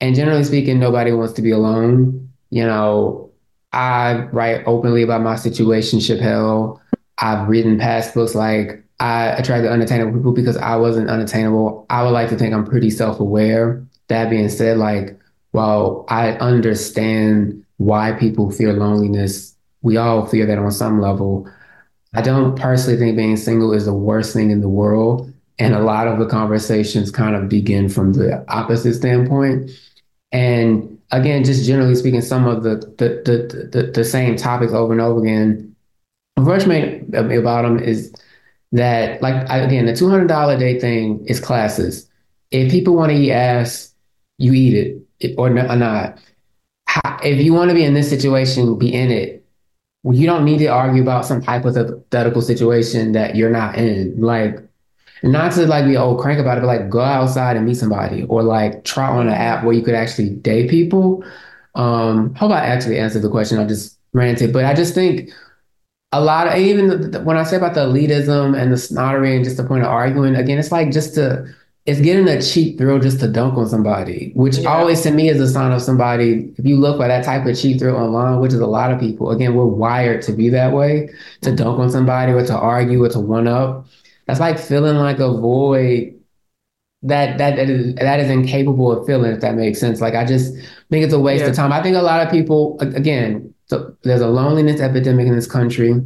[0.00, 2.28] And generally speaking, nobody wants to be alone.
[2.50, 3.30] You know,
[3.72, 6.82] I write openly about my situationship hell.
[7.18, 11.86] I've written past books like I attracted unattainable people because I wasn't unattainable.
[11.88, 13.82] I would like to think I'm pretty self-aware.
[14.08, 15.18] That being said, like,
[15.52, 21.48] while I understand why people fear loneliness, we all fear that on some level.
[22.14, 25.32] I don't personally think being single is the worst thing in the world.
[25.58, 25.86] And a mm-hmm.
[25.86, 29.70] lot of the conversations kind of begin from the opposite standpoint.
[30.32, 34.92] And again, just generally speaking, some of the the the the, the same topics over
[34.92, 35.74] and over again.
[36.38, 38.12] Made about them is
[38.72, 42.10] that, like, again, the two hundred dollar day thing is classes.
[42.50, 43.94] If people want to eat ass,
[44.36, 46.18] you eat it it- or, not.
[47.22, 49.46] If you want to be in this situation, be in it.
[50.04, 54.20] You don't need to argue about some hypothetical situation that you're not in.
[54.20, 54.60] Like,
[55.22, 58.24] not to like be old crank about it, but like go outside and meet somebody
[58.24, 61.24] or like try on an app where you could actually date people.
[61.74, 63.58] Um, hope I actually answered the question.
[63.58, 65.30] I just ranted, but I just think
[66.12, 69.44] a lot of even the, when I say about the elitism and the snottery and
[69.44, 71.46] just the point of arguing again, it's like just to
[71.86, 74.68] it's getting a cheap thrill just to dunk on somebody, which yeah.
[74.68, 76.52] always to me is a sign of somebody.
[76.58, 78.98] If you look for that type of cheap thrill online, which is a lot of
[78.98, 81.10] people, again, we're wired to be that way,
[81.42, 83.86] to dunk on somebody or to argue or to one up.
[84.26, 86.14] That's like feeling like a void
[87.02, 90.00] that that that is, that is incapable of feeling, if that makes sense.
[90.00, 90.54] Like I just
[90.90, 91.50] think it's a waste yeah.
[91.50, 91.72] of time.
[91.72, 96.02] I think a lot of people, again, so there's a loneliness epidemic in this country.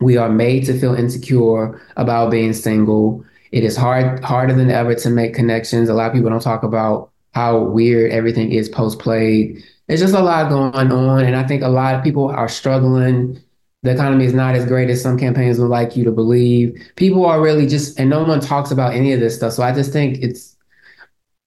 [0.00, 3.24] We are made to feel insecure about being single.
[3.52, 5.88] It is hard harder than ever to make connections.
[5.88, 9.62] A lot of people don't talk about how weird everything is post played.
[9.86, 13.40] There's just a lot going on, and I think a lot of people are struggling.
[13.82, 16.80] The economy is not as great as some campaigns would like you to believe.
[16.96, 19.54] People are really just, and no one talks about any of this stuff.
[19.54, 20.56] So I just think it's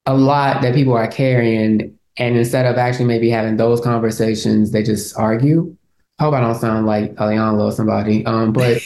[0.05, 4.83] a lot that people are carrying and instead of actually maybe having those conversations, they
[4.83, 5.75] just argue.
[6.19, 8.25] I hope I don't sound like Alejandro or somebody.
[8.25, 8.81] Um, but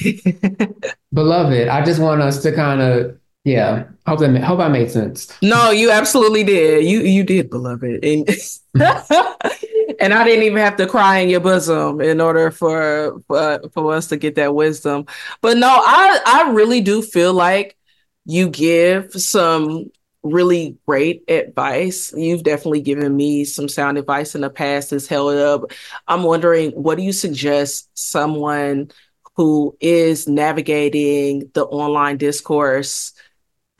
[1.13, 3.85] beloved, I just want us to kind of yeah.
[4.05, 5.31] Hope that hope I made sense.
[5.41, 6.85] No, you absolutely did.
[6.85, 8.27] You you did, beloved, and
[9.99, 13.93] and I didn't even have to cry in your bosom in order for for, for
[13.93, 15.05] us to get that wisdom.
[15.41, 17.77] But no, I I really do feel like
[18.25, 19.91] you give some
[20.23, 22.13] really great advice.
[22.15, 25.71] You've definitely given me some sound advice in the past that's held up.
[26.07, 28.91] I'm wondering, what do you suggest someone
[29.35, 33.13] who is navigating the online discourse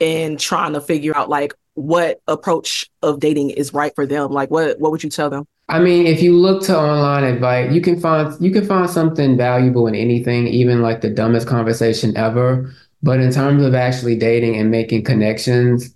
[0.00, 4.32] and trying to figure out like what approach of dating is right for them?
[4.32, 5.46] Like what what would you tell them?
[5.70, 9.36] I mean, if you look to online advice, you can find you can find something
[9.36, 12.74] valuable in anything, even like the dumbest conversation ever.
[13.04, 15.94] But in terms of actually dating and making connections,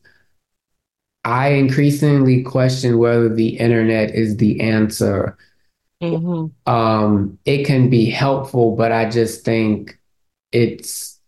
[1.24, 5.36] I increasingly question whether the internet is the answer.
[6.00, 6.72] Mm-hmm.
[6.72, 9.98] Um, it can be helpful, but I just think
[10.52, 11.18] it's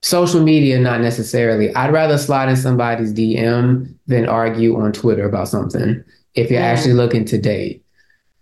[0.00, 1.74] social media, not necessarily.
[1.74, 6.02] I'd rather slide in somebody's DM than argue on Twitter about something
[6.38, 7.84] if you're actually looking to date.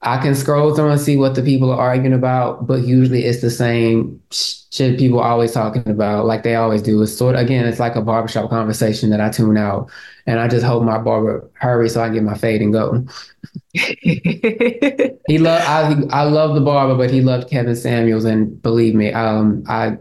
[0.03, 3.41] I can scroll through and see what the people are arguing about, but usually it's
[3.41, 7.03] the same shit people are always talking about, like they always do.
[7.03, 9.91] It's sort of, again, it's like a barbershop conversation that I tune out.
[10.27, 13.07] And I just hope my barber hurry so I can get my fade and go.
[13.73, 19.13] he loved I I love the barber, but he loved Kevin Samuels, and believe me,
[19.13, 19.99] um, I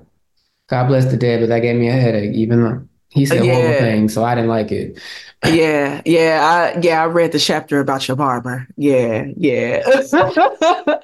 [0.67, 2.33] God bless the dead, but that gave me a headache.
[2.35, 3.53] Even though he said yeah.
[3.55, 4.99] horrible things, so I didn't like it
[5.53, 8.67] yeah, yeah, I yeah, I read the chapter about your barber.
[8.77, 9.83] Yeah, yeah.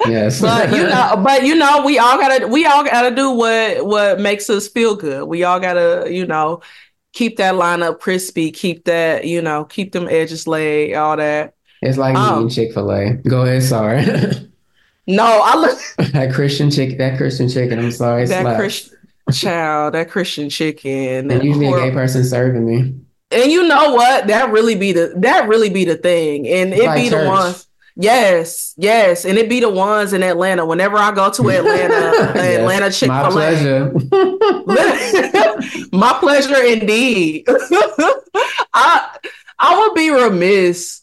[0.07, 0.41] yes.
[0.41, 4.19] But you know, but you know, we all gotta we all gotta do what what
[4.19, 5.27] makes us feel good.
[5.27, 6.61] We all gotta, you know,
[7.13, 11.55] keep that line up crispy, keep that, you know, keep them edges laid, all that.
[11.81, 13.13] It's like um, eating Chick-fil-A.
[13.27, 14.05] Go ahead, sorry.
[15.07, 15.79] no, I look
[16.13, 16.97] that Christian chick.
[16.99, 18.25] that Christian chicken, I'm sorry.
[18.27, 18.97] That Christian
[19.31, 21.31] child, that Christian chicken.
[21.31, 22.95] And usually a gay person serving me.
[23.31, 24.27] And you know what?
[24.27, 26.47] That really be the that really be the thing.
[26.47, 27.21] And it be church.
[27.21, 27.67] the ones.
[27.95, 30.65] Yes, yes, and it be the ones in Atlanta.
[30.65, 31.93] Whenever I go to Atlanta,
[32.35, 33.21] yes, Atlanta Chick Fil A.
[33.21, 33.93] My pleasure.
[35.91, 37.45] my pleasure indeed.
[38.73, 39.17] I
[39.59, 41.01] I would be remiss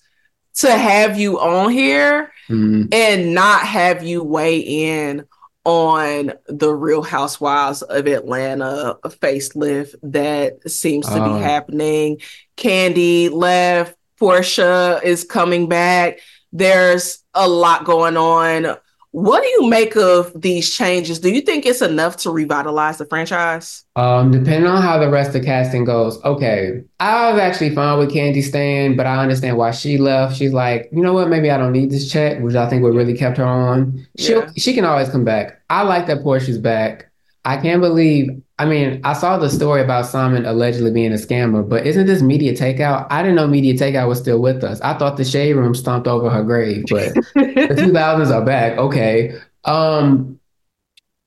[0.57, 2.93] to have you on here mm.
[2.93, 5.26] and not have you weigh in
[5.64, 11.38] on the Real Housewives of Atlanta facelift that seems to be oh.
[11.38, 12.20] happening.
[12.56, 16.20] Candy left, Porsha is coming back.
[16.52, 18.76] There's a lot going on.
[19.18, 21.18] What do you make of these changes?
[21.18, 23.84] Do you think it's enough to revitalize the franchise?
[23.96, 26.22] Um, depending on how the rest of casting goes.
[26.22, 30.36] Okay, I was actually fine with Candy staying, but I understand why she left.
[30.36, 31.28] She's like, you know what?
[31.28, 34.06] Maybe I don't need this check, which I think what really kept her on.
[34.16, 34.50] She yeah.
[34.56, 35.62] she can always come back.
[35.68, 37.10] I like that Porsha's back.
[37.44, 38.40] I can't believe.
[38.61, 42.22] I mean, I saw the story about Simon allegedly being a scammer, but isn't this
[42.22, 43.06] media takeout?
[43.09, 44.80] I didn't know media takeout was still with us.
[44.80, 47.20] I thought the shade room stomped over her grave, but the
[47.78, 48.76] 2000s are back.
[48.76, 49.38] Okay.
[49.64, 50.40] Um,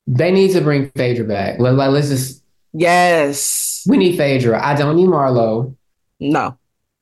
[0.07, 1.57] they need to bring Phaedra back.
[1.59, 2.43] Let, like, let's just.
[2.73, 3.83] Yes.
[3.87, 4.61] We need Phaedra.
[4.61, 5.75] I don't need Marlo.
[6.19, 6.57] No.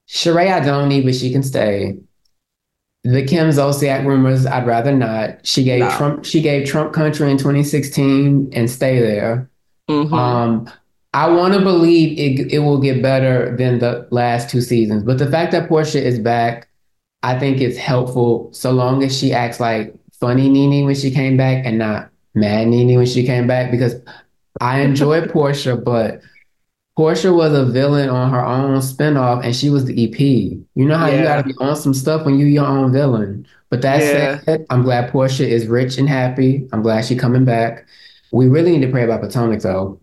[0.08, 1.98] Sheree, I don't need, but she can stay.
[3.04, 5.46] The Kim Zolciak rumors, I'd rather not.
[5.46, 5.90] She gave no.
[5.92, 6.26] Trump.
[6.26, 9.49] She gave Trump country in 2016 and stay there.
[9.90, 10.14] Mm-hmm.
[10.14, 10.70] Um,
[11.14, 15.04] I want to believe it, it will get better than the last two seasons.
[15.04, 16.70] But the fact that Porsha is back,
[17.24, 21.38] I think it's helpful so long as she acts like funny Nene when she came
[21.38, 23.96] back and not mad Nene when she came back because
[24.62, 26.22] I enjoy Porsha, but
[26.98, 30.20] Porsha was a villain on her own spinoff, and she was the EP.
[30.20, 33.48] You know how you gotta be on some stuff when you your own villain.
[33.70, 34.40] But that Yeah.
[34.42, 36.68] said, I'm glad Porsha is rich and happy.
[36.74, 37.86] I'm glad she's coming back.
[38.32, 40.00] We really need to pray about Potomac though.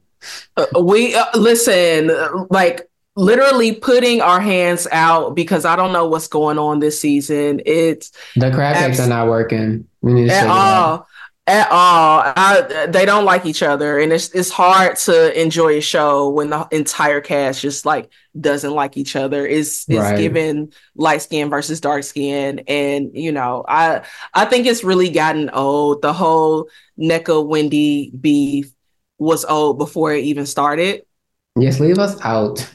[0.56, 2.10] Uh, we uh, listen,
[2.50, 7.60] like literally putting our hands out because I don't know what's going on this season.
[7.64, 9.86] It's The crab cakes Abs- are not working.
[10.02, 10.56] We need to at shake it up.
[10.56, 11.08] all,
[11.46, 12.22] at all.
[12.24, 16.50] I, they don't like each other, and it's it's hard to enjoy a show when
[16.50, 19.46] the entire cast just like doesn't like each other.
[19.46, 20.18] It's it's Right.
[20.18, 24.02] given light skin versus dark skin, and you know, I
[24.34, 26.02] I think it's really gotten old.
[26.02, 26.68] The whole
[26.98, 28.72] Nneka Wendy beef
[29.18, 31.02] was old before it even started.
[31.58, 32.68] Yes, leave us out.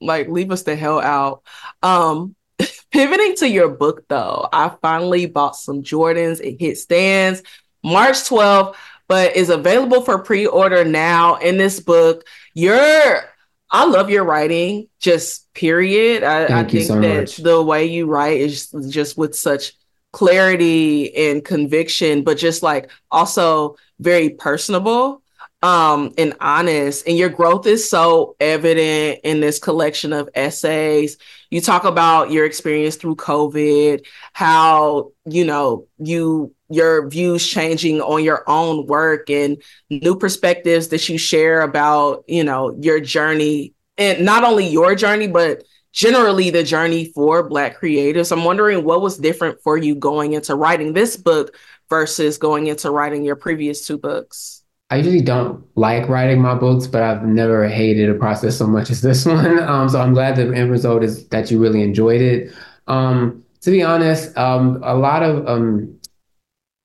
[0.00, 1.42] Like, leave us the hell out.
[1.82, 2.36] Um,
[2.92, 6.40] pivoting to your book though, I finally bought some Jordans.
[6.40, 7.42] It hit stands
[7.82, 8.74] March 12th,
[9.08, 11.36] but is available for pre-order now.
[11.36, 12.24] In this book,
[12.54, 13.22] you're
[13.70, 16.22] I love your writing, just period.
[16.22, 17.36] I, I think so that much.
[17.36, 19.74] the way you write is just with such
[20.12, 25.22] clarity and conviction, but just like also very personable
[25.62, 31.16] um and honest and your growth is so evident in this collection of essays
[31.50, 38.22] you talk about your experience through covid how you know you your views changing on
[38.22, 44.24] your own work and new perspectives that you share about you know your journey and
[44.24, 45.62] not only your journey but
[45.92, 50.54] generally the journey for black creatives i'm wondering what was different for you going into
[50.54, 51.56] writing this book
[51.88, 54.58] versus going into writing your previous two books
[54.90, 58.90] I usually don't like writing my books, but I've never hated a process so much
[58.90, 59.58] as this one.
[59.58, 62.54] Um, so I'm glad the end result is that you really enjoyed it.
[62.86, 65.97] Um, to be honest, um, a lot of um,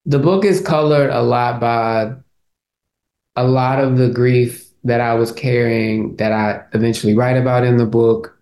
[0.06, 2.14] the book is colored a lot by
[3.36, 7.78] a lot of the grief that I was carrying that I eventually write about in
[7.78, 8.38] the book.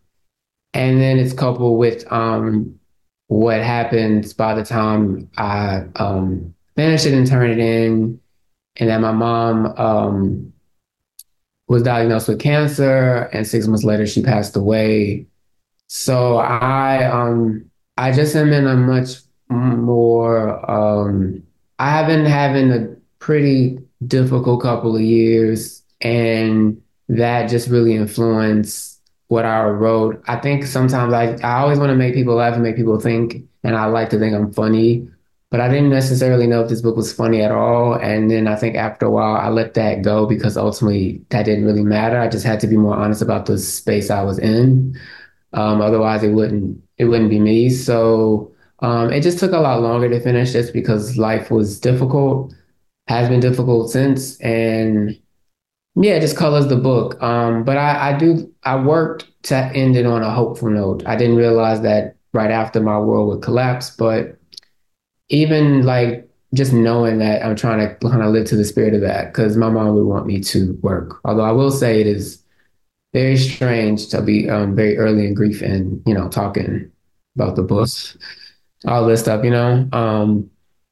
[0.74, 2.80] And then it's coupled with um,
[3.28, 8.20] what happens by the time I um, finish it and turn it in
[8.78, 10.54] and that my mom um,
[11.68, 15.26] was diagnosed with cancer, and six months later she passed away.
[15.88, 19.16] So I um I just am in a much
[19.50, 21.44] more um
[21.82, 29.00] I have been having a pretty difficult couple of years, and that just really influenced
[29.28, 30.24] what I wrote.
[30.28, 33.44] I think sometimes I I always want to make people laugh and make people think,
[33.64, 35.08] and I like to think I'm funny
[35.52, 37.94] but I didn't necessarily know if this book was funny at all.
[37.96, 41.66] And then I think after a while, I let that go because ultimately that didn't
[41.66, 42.18] really matter.
[42.18, 44.98] I just had to be more honest about the space I was in.
[45.52, 47.70] Um, otherwise, it wouldn't it wouldn't be me.
[47.70, 48.51] So
[48.82, 52.54] um, it just took a lot longer to finish this because life was difficult,
[53.08, 55.20] has been difficult since, and
[55.96, 57.22] yeah, it just colors the book.
[57.22, 61.04] Um, but I, I do I worked to end it on a hopeful note.
[61.06, 64.38] I didn't realize that right after my world would collapse, but
[65.30, 69.02] even like just knowing that I'm trying to kind of live to the spirit of
[69.02, 71.20] that because my mom would want me to work.
[71.24, 72.44] Although I will say it is
[73.14, 76.92] very strange to be um, very early in grief and you know talking
[77.36, 78.18] about the books,
[78.86, 79.86] all this stuff, you know,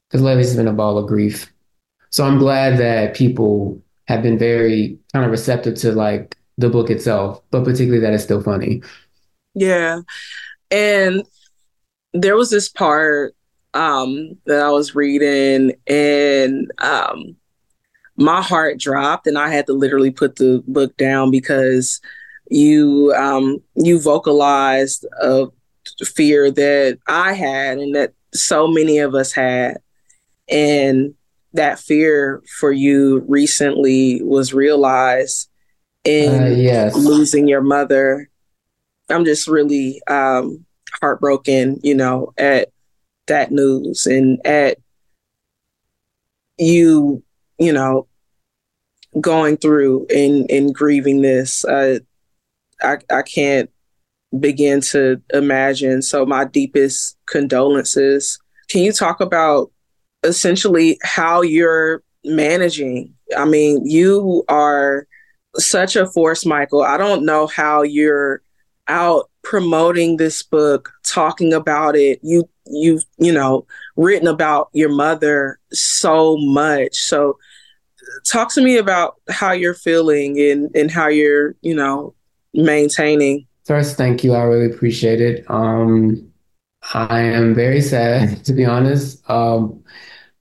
[0.08, 1.52] because lately it's been a ball of grief.
[2.12, 6.90] So I'm glad that people have been very kind of receptive to like the book
[6.90, 8.82] itself, but particularly that it's still funny.
[9.54, 10.02] Yeah.
[10.72, 11.24] And
[12.14, 13.36] there was this part
[13.76, 17.36] um that I was reading and um
[18.18, 22.02] my heart dropped and I had to literally put the book down because
[22.50, 25.48] you um you vocalized a
[26.06, 29.78] fear that I had and that so many of us had.
[30.48, 31.14] And
[31.54, 35.50] that fear for you recently was realized
[36.04, 36.96] in Uh, yes.
[36.96, 38.30] losing your mother.
[39.10, 40.66] I'm just really um
[41.02, 42.70] heartbroken you know at
[43.28, 44.78] that news and at
[46.58, 47.24] you
[47.58, 48.08] you know
[49.20, 51.66] going through and and grieving this.
[51.66, 52.00] Uh,
[52.82, 53.70] i i can't
[54.38, 56.02] begin to imagine.
[56.02, 58.40] So my deepest condolences.
[58.68, 59.72] Can you talk about
[60.24, 63.14] essentially how you're managing?
[63.38, 65.08] I mean you are
[65.56, 66.84] such a force michael.
[66.84, 68.42] I don't know how you're
[68.88, 72.20] out promoting this book talking about it.
[72.22, 73.66] You you've you know
[73.96, 76.96] written about your mother so much.
[76.96, 77.38] So
[78.26, 82.14] talk to me about how you're feeling and and how you're you know
[82.54, 84.34] maintaining First, thank you.
[84.34, 85.46] I really appreciate it.
[85.48, 86.28] Um,
[86.96, 89.30] I am very sad, to be honest.
[89.30, 89.84] Um,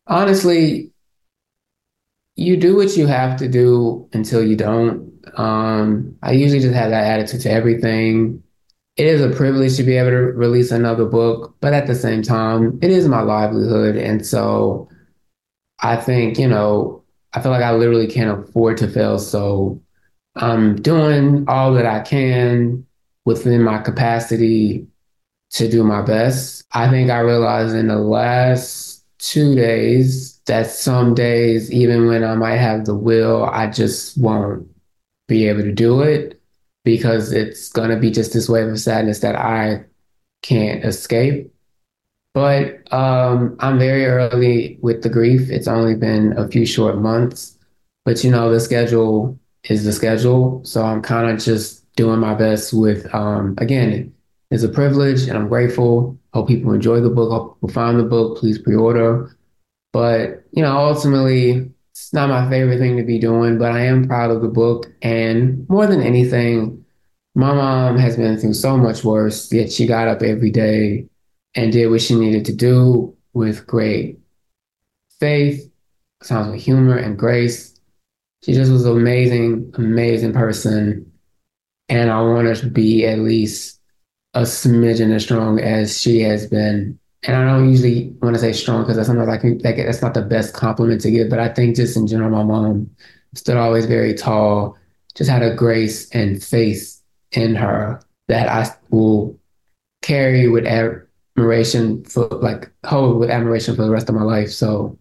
[0.07, 0.93] honestly,
[2.37, 5.12] you do what you have to do until you don't.
[5.39, 8.43] Um, I usually just have that attitude to everything.
[8.97, 12.22] It is a privilege to be able to release another book, but at the same
[12.22, 13.97] time, it is my livelihood.
[13.97, 14.89] And so
[15.83, 17.05] I think, you know,
[17.35, 19.18] I feel like I literally can't afford to fail.
[19.18, 19.83] So
[20.37, 22.88] I'm doing all that I can
[23.29, 24.87] within my capacity
[25.51, 26.64] to do my best.
[26.72, 32.35] I think I realized in the last two days that some days, even when I
[32.37, 34.66] might have the will, I just won't
[35.26, 36.41] be able to do it
[36.87, 39.85] because it's going to be just this wave of sadness that I
[40.41, 41.53] can't escape.
[42.33, 45.51] But um, I'm very early with the grief.
[45.51, 47.59] It's only been a few short months,
[48.07, 50.64] but you know, the schedule is the schedule.
[50.64, 54.14] So I'm kind of just doing my best with, um, again,
[54.53, 56.16] it's a privilege and I'm grateful.
[56.32, 57.30] Hope people enjoy the book.
[57.30, 58.38] Hope people find the book.
[58.38, 59.36] Please pre order.
[59.92, 64.07] But, you know, ultimately, it's not my favorite thing to be doing, but I am
[64.07, 64.86] proud of the book.
[65.03, 66.84] And more than anything,
[67.34, 71.09] my mom has been through so much worse, yet she got up every day
[71.57, 74.20] and did what she needed to do with great
[75.18, 75.68] faith,
[76.22, 77.74] sounds with humor and grace.
[78.44, 81.07] She just was an amazing, amazing person.
[81.89, 83.80] And I want her to be at least
[84.34, 86.99] a smidgen as strong as she has been.
[87.24, 90.22] And I don't usually want to say strong because that's sometimes like that's not the
[90.22, 92.91] best compliment to give, but I think just in general, my mom
[93.34, 94.76] stood always very tall,
[95.14, 97.01] just had a grace and faith
[97.32, 99.39] in her that I will
[100.03, 104.51] carry with admiration for like hold with admiration for the rest of my life.
[104.51, 104.97] So,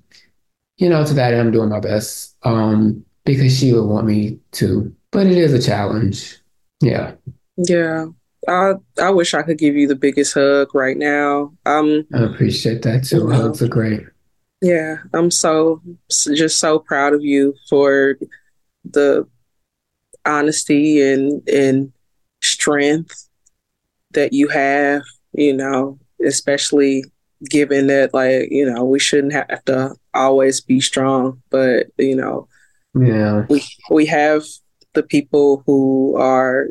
[0.78, 2.36] you know, to that end, I'm doing my best.
[2.44, 4.92] Um, because she would want me to.
[5.12, 6.38] But it is a challenge.
[6.82, 7.14] Yeah.
[7.58, 8.06] Yeah.
[8.48, 11.54] I I wish I could give you the biggest hug right now.
[11.66, 13.18] Um, I appreciate that too.
[13.18, 14.02] You know, Hugs are great.
[14.62, 18.18] Yeah, I'm so just so proud of you for
[18.86, 19.28] the
[20.26, 21.92] honesty and and
[22.42, 23.28] strength
[24.12, 25.02] that you have.
[25.34, 27.04] You know, especially
[27.50, 32.48] given that like you know we shouldn't have to always be strong, but you know,
[32.96, 34.44] yeah, we we have
[34.98, 36.70] the people who are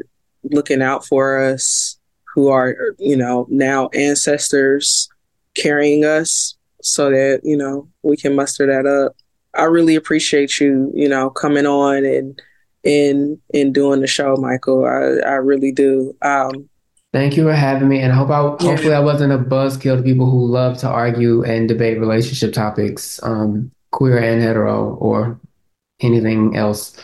[0.51, 1.97] looking out for us,
[2.35, 5.09] who are, you know, now ancestors
[5.55, 9.17] carrying us so that, you know, we can muster that up.
[9.55, 12.43] I really appreciate you, you know, coming on and
[12.83, 14.85] in in doing the show, Michael.
[14.85, 16.15] I, I really do.
[16.23, 16.69] Um,
[17.13, 20.03] Thank you for having me, and I hope I hopefully I wasn't a buzzkill to
[20.03, 25.41] people who love to argue and debate relationship topics, um, queer and hetero, or
[26.01, 27.01] anything else.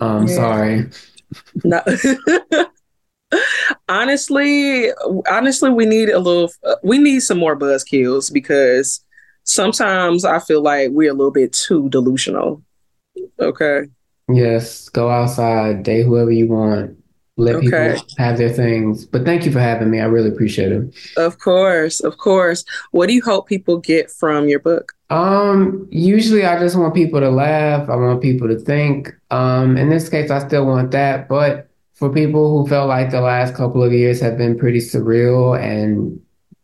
[0.00, 0.34] Um, yeah.
[0.34, 0.90] Sorry.
[1.64, 1.82] No.
[3.88, 4.90] honestly,
[5.30, 6.50] honestly, we need a little.
[6.82, 9.00] We need some more buzzkills because
[9.44, 12.62] sometimes I feel like we're a little bit too delusional.
[13.38, 13.82] Okay.
[14.28, 16.96] Yes, go outside, date whoever you want.
[17.36, 17.94] Let okay.
[17.94, 19.06] people have their things.
[19.06, 20.00] But thank you for having me.
[20.00, 20.94] I really appreciate it.
[21.16, 22.64] Of course, of course.
[22.92, 24.92] What do you hope people get from your book?
[25.10, 27.88] Um, usually I just want people to laugh.
[27.88, 29.12] I want people to think.
[29.30, 33.20] Um, in this case, I still want that, but for people who felt like the
[33.20, 36.20] last couple of years have been pretty surreal and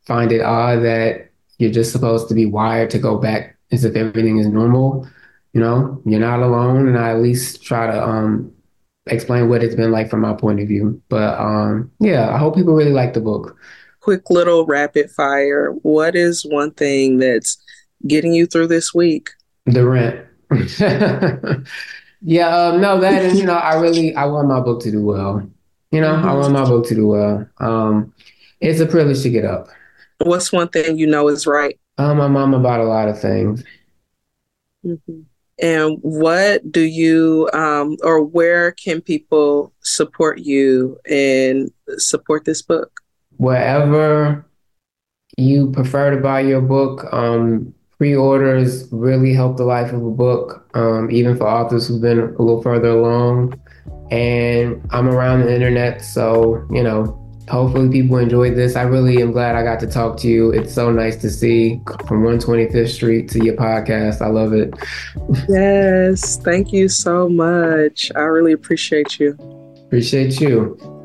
[0.06, 3.94] find it odd that you're just supposed to be wired to go back as if
[3.94, 5.08] everything is normal,
[5.52, 6.88] you know, you're not alone.
[6.88, 8.52] And I at least try to um,
[9.06, 11.00] explain what it's been like from my point of view.
[11.08, 13.56] But um, yeah, I hope people really like the book.
[14.00, 15.72] Quick little rapid fire.
[15.82, 17.58] What is one thing that's
[18.06, 19.30] getting you through this week?
[19.66, 20.26] The rent.
[22.22, 25.02] Yeah, um, no, that is, you know, I really I want my book to do
[25.02, 25.48] well.
[25.90, 26.14] You know.
[26.14, 27.48] I want my book to do well.
[27.58, 28.12] Um,
[28.60, 29.68] it's a privilege to get up.
[30.18, 31.78] What's one thing you know is right?
[31.98, 33.64] Um, my mom about a lot of things.
[34.84, 35.20] Mm-hmm.
[35.62, 43.00] And what do you, um, or where can people support you and support this book?
[43.36, 44.46] Wherever
[45.36, 50.66] you prefer to buy your book, um, pre-orders really help the life of a book,
[50.74, 53.60] um, even for authors who've been a little further along.
[54.10, 57.19] And I'm around the internet, so you know,
[57.50, 58.76] hopefully people enjoyed this.
[58.76, 60.50] I really am glad I got to talk to you.
[60.52, 64.20] It's so nice to see from 125th Street to your podcast.
[64.20, 64.72] I love it.
[65.48, 68.12] Yes, thank you so much.
[68.14, 69.36] I really appreciate you.
[69.86, 70.99] Appreciate you.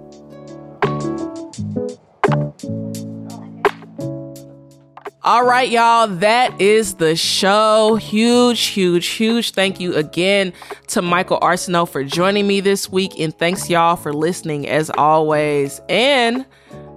[5.26, 7.96] All right, y'all, that is the show.
[7.96, 10.54] Huge, huge, huge thank you again
[10.90, 13.20] to Michael Arceneaux for joining me this week.
[13.20, 15.82] And thanks, y'all, for listening as always.
[15.90, 16.46] And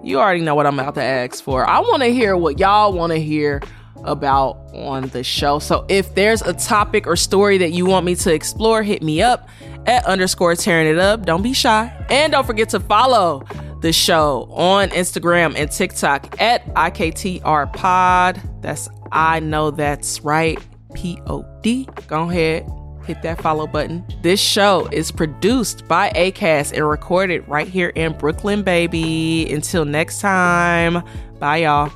[0.05, 1.67] you already know what I'm about to ask for.
[1.67, 3.63] I want to hear what y'all want to hear
[4.05, 5.59] about on the show.
[5.59, 9.23] So if there's a topic or story that you want me to explore, hit me
[9.23, 9.49] up
[9.87, 11.25] at underscore tearing it up.
[11.25, 11.91] Don't be shy.
[12.11, 13.47] And don't forget to follow
[13.81, 18.41] the show on Instagram and TikTok at IKTR Pod.
[18.61, 20.59] That's I know that's right.
[20.95, 21.89] P O D.
[22.07, 22.69] Go ahead,
[23.05, 24.05] hit that follow button.
[24.23, 29.53] This show is produced by ACAST and recorded right here in Brooklyn, baby.
[29.53, 31.03] Until next time,
[31.39, 31.93] bye, y'all.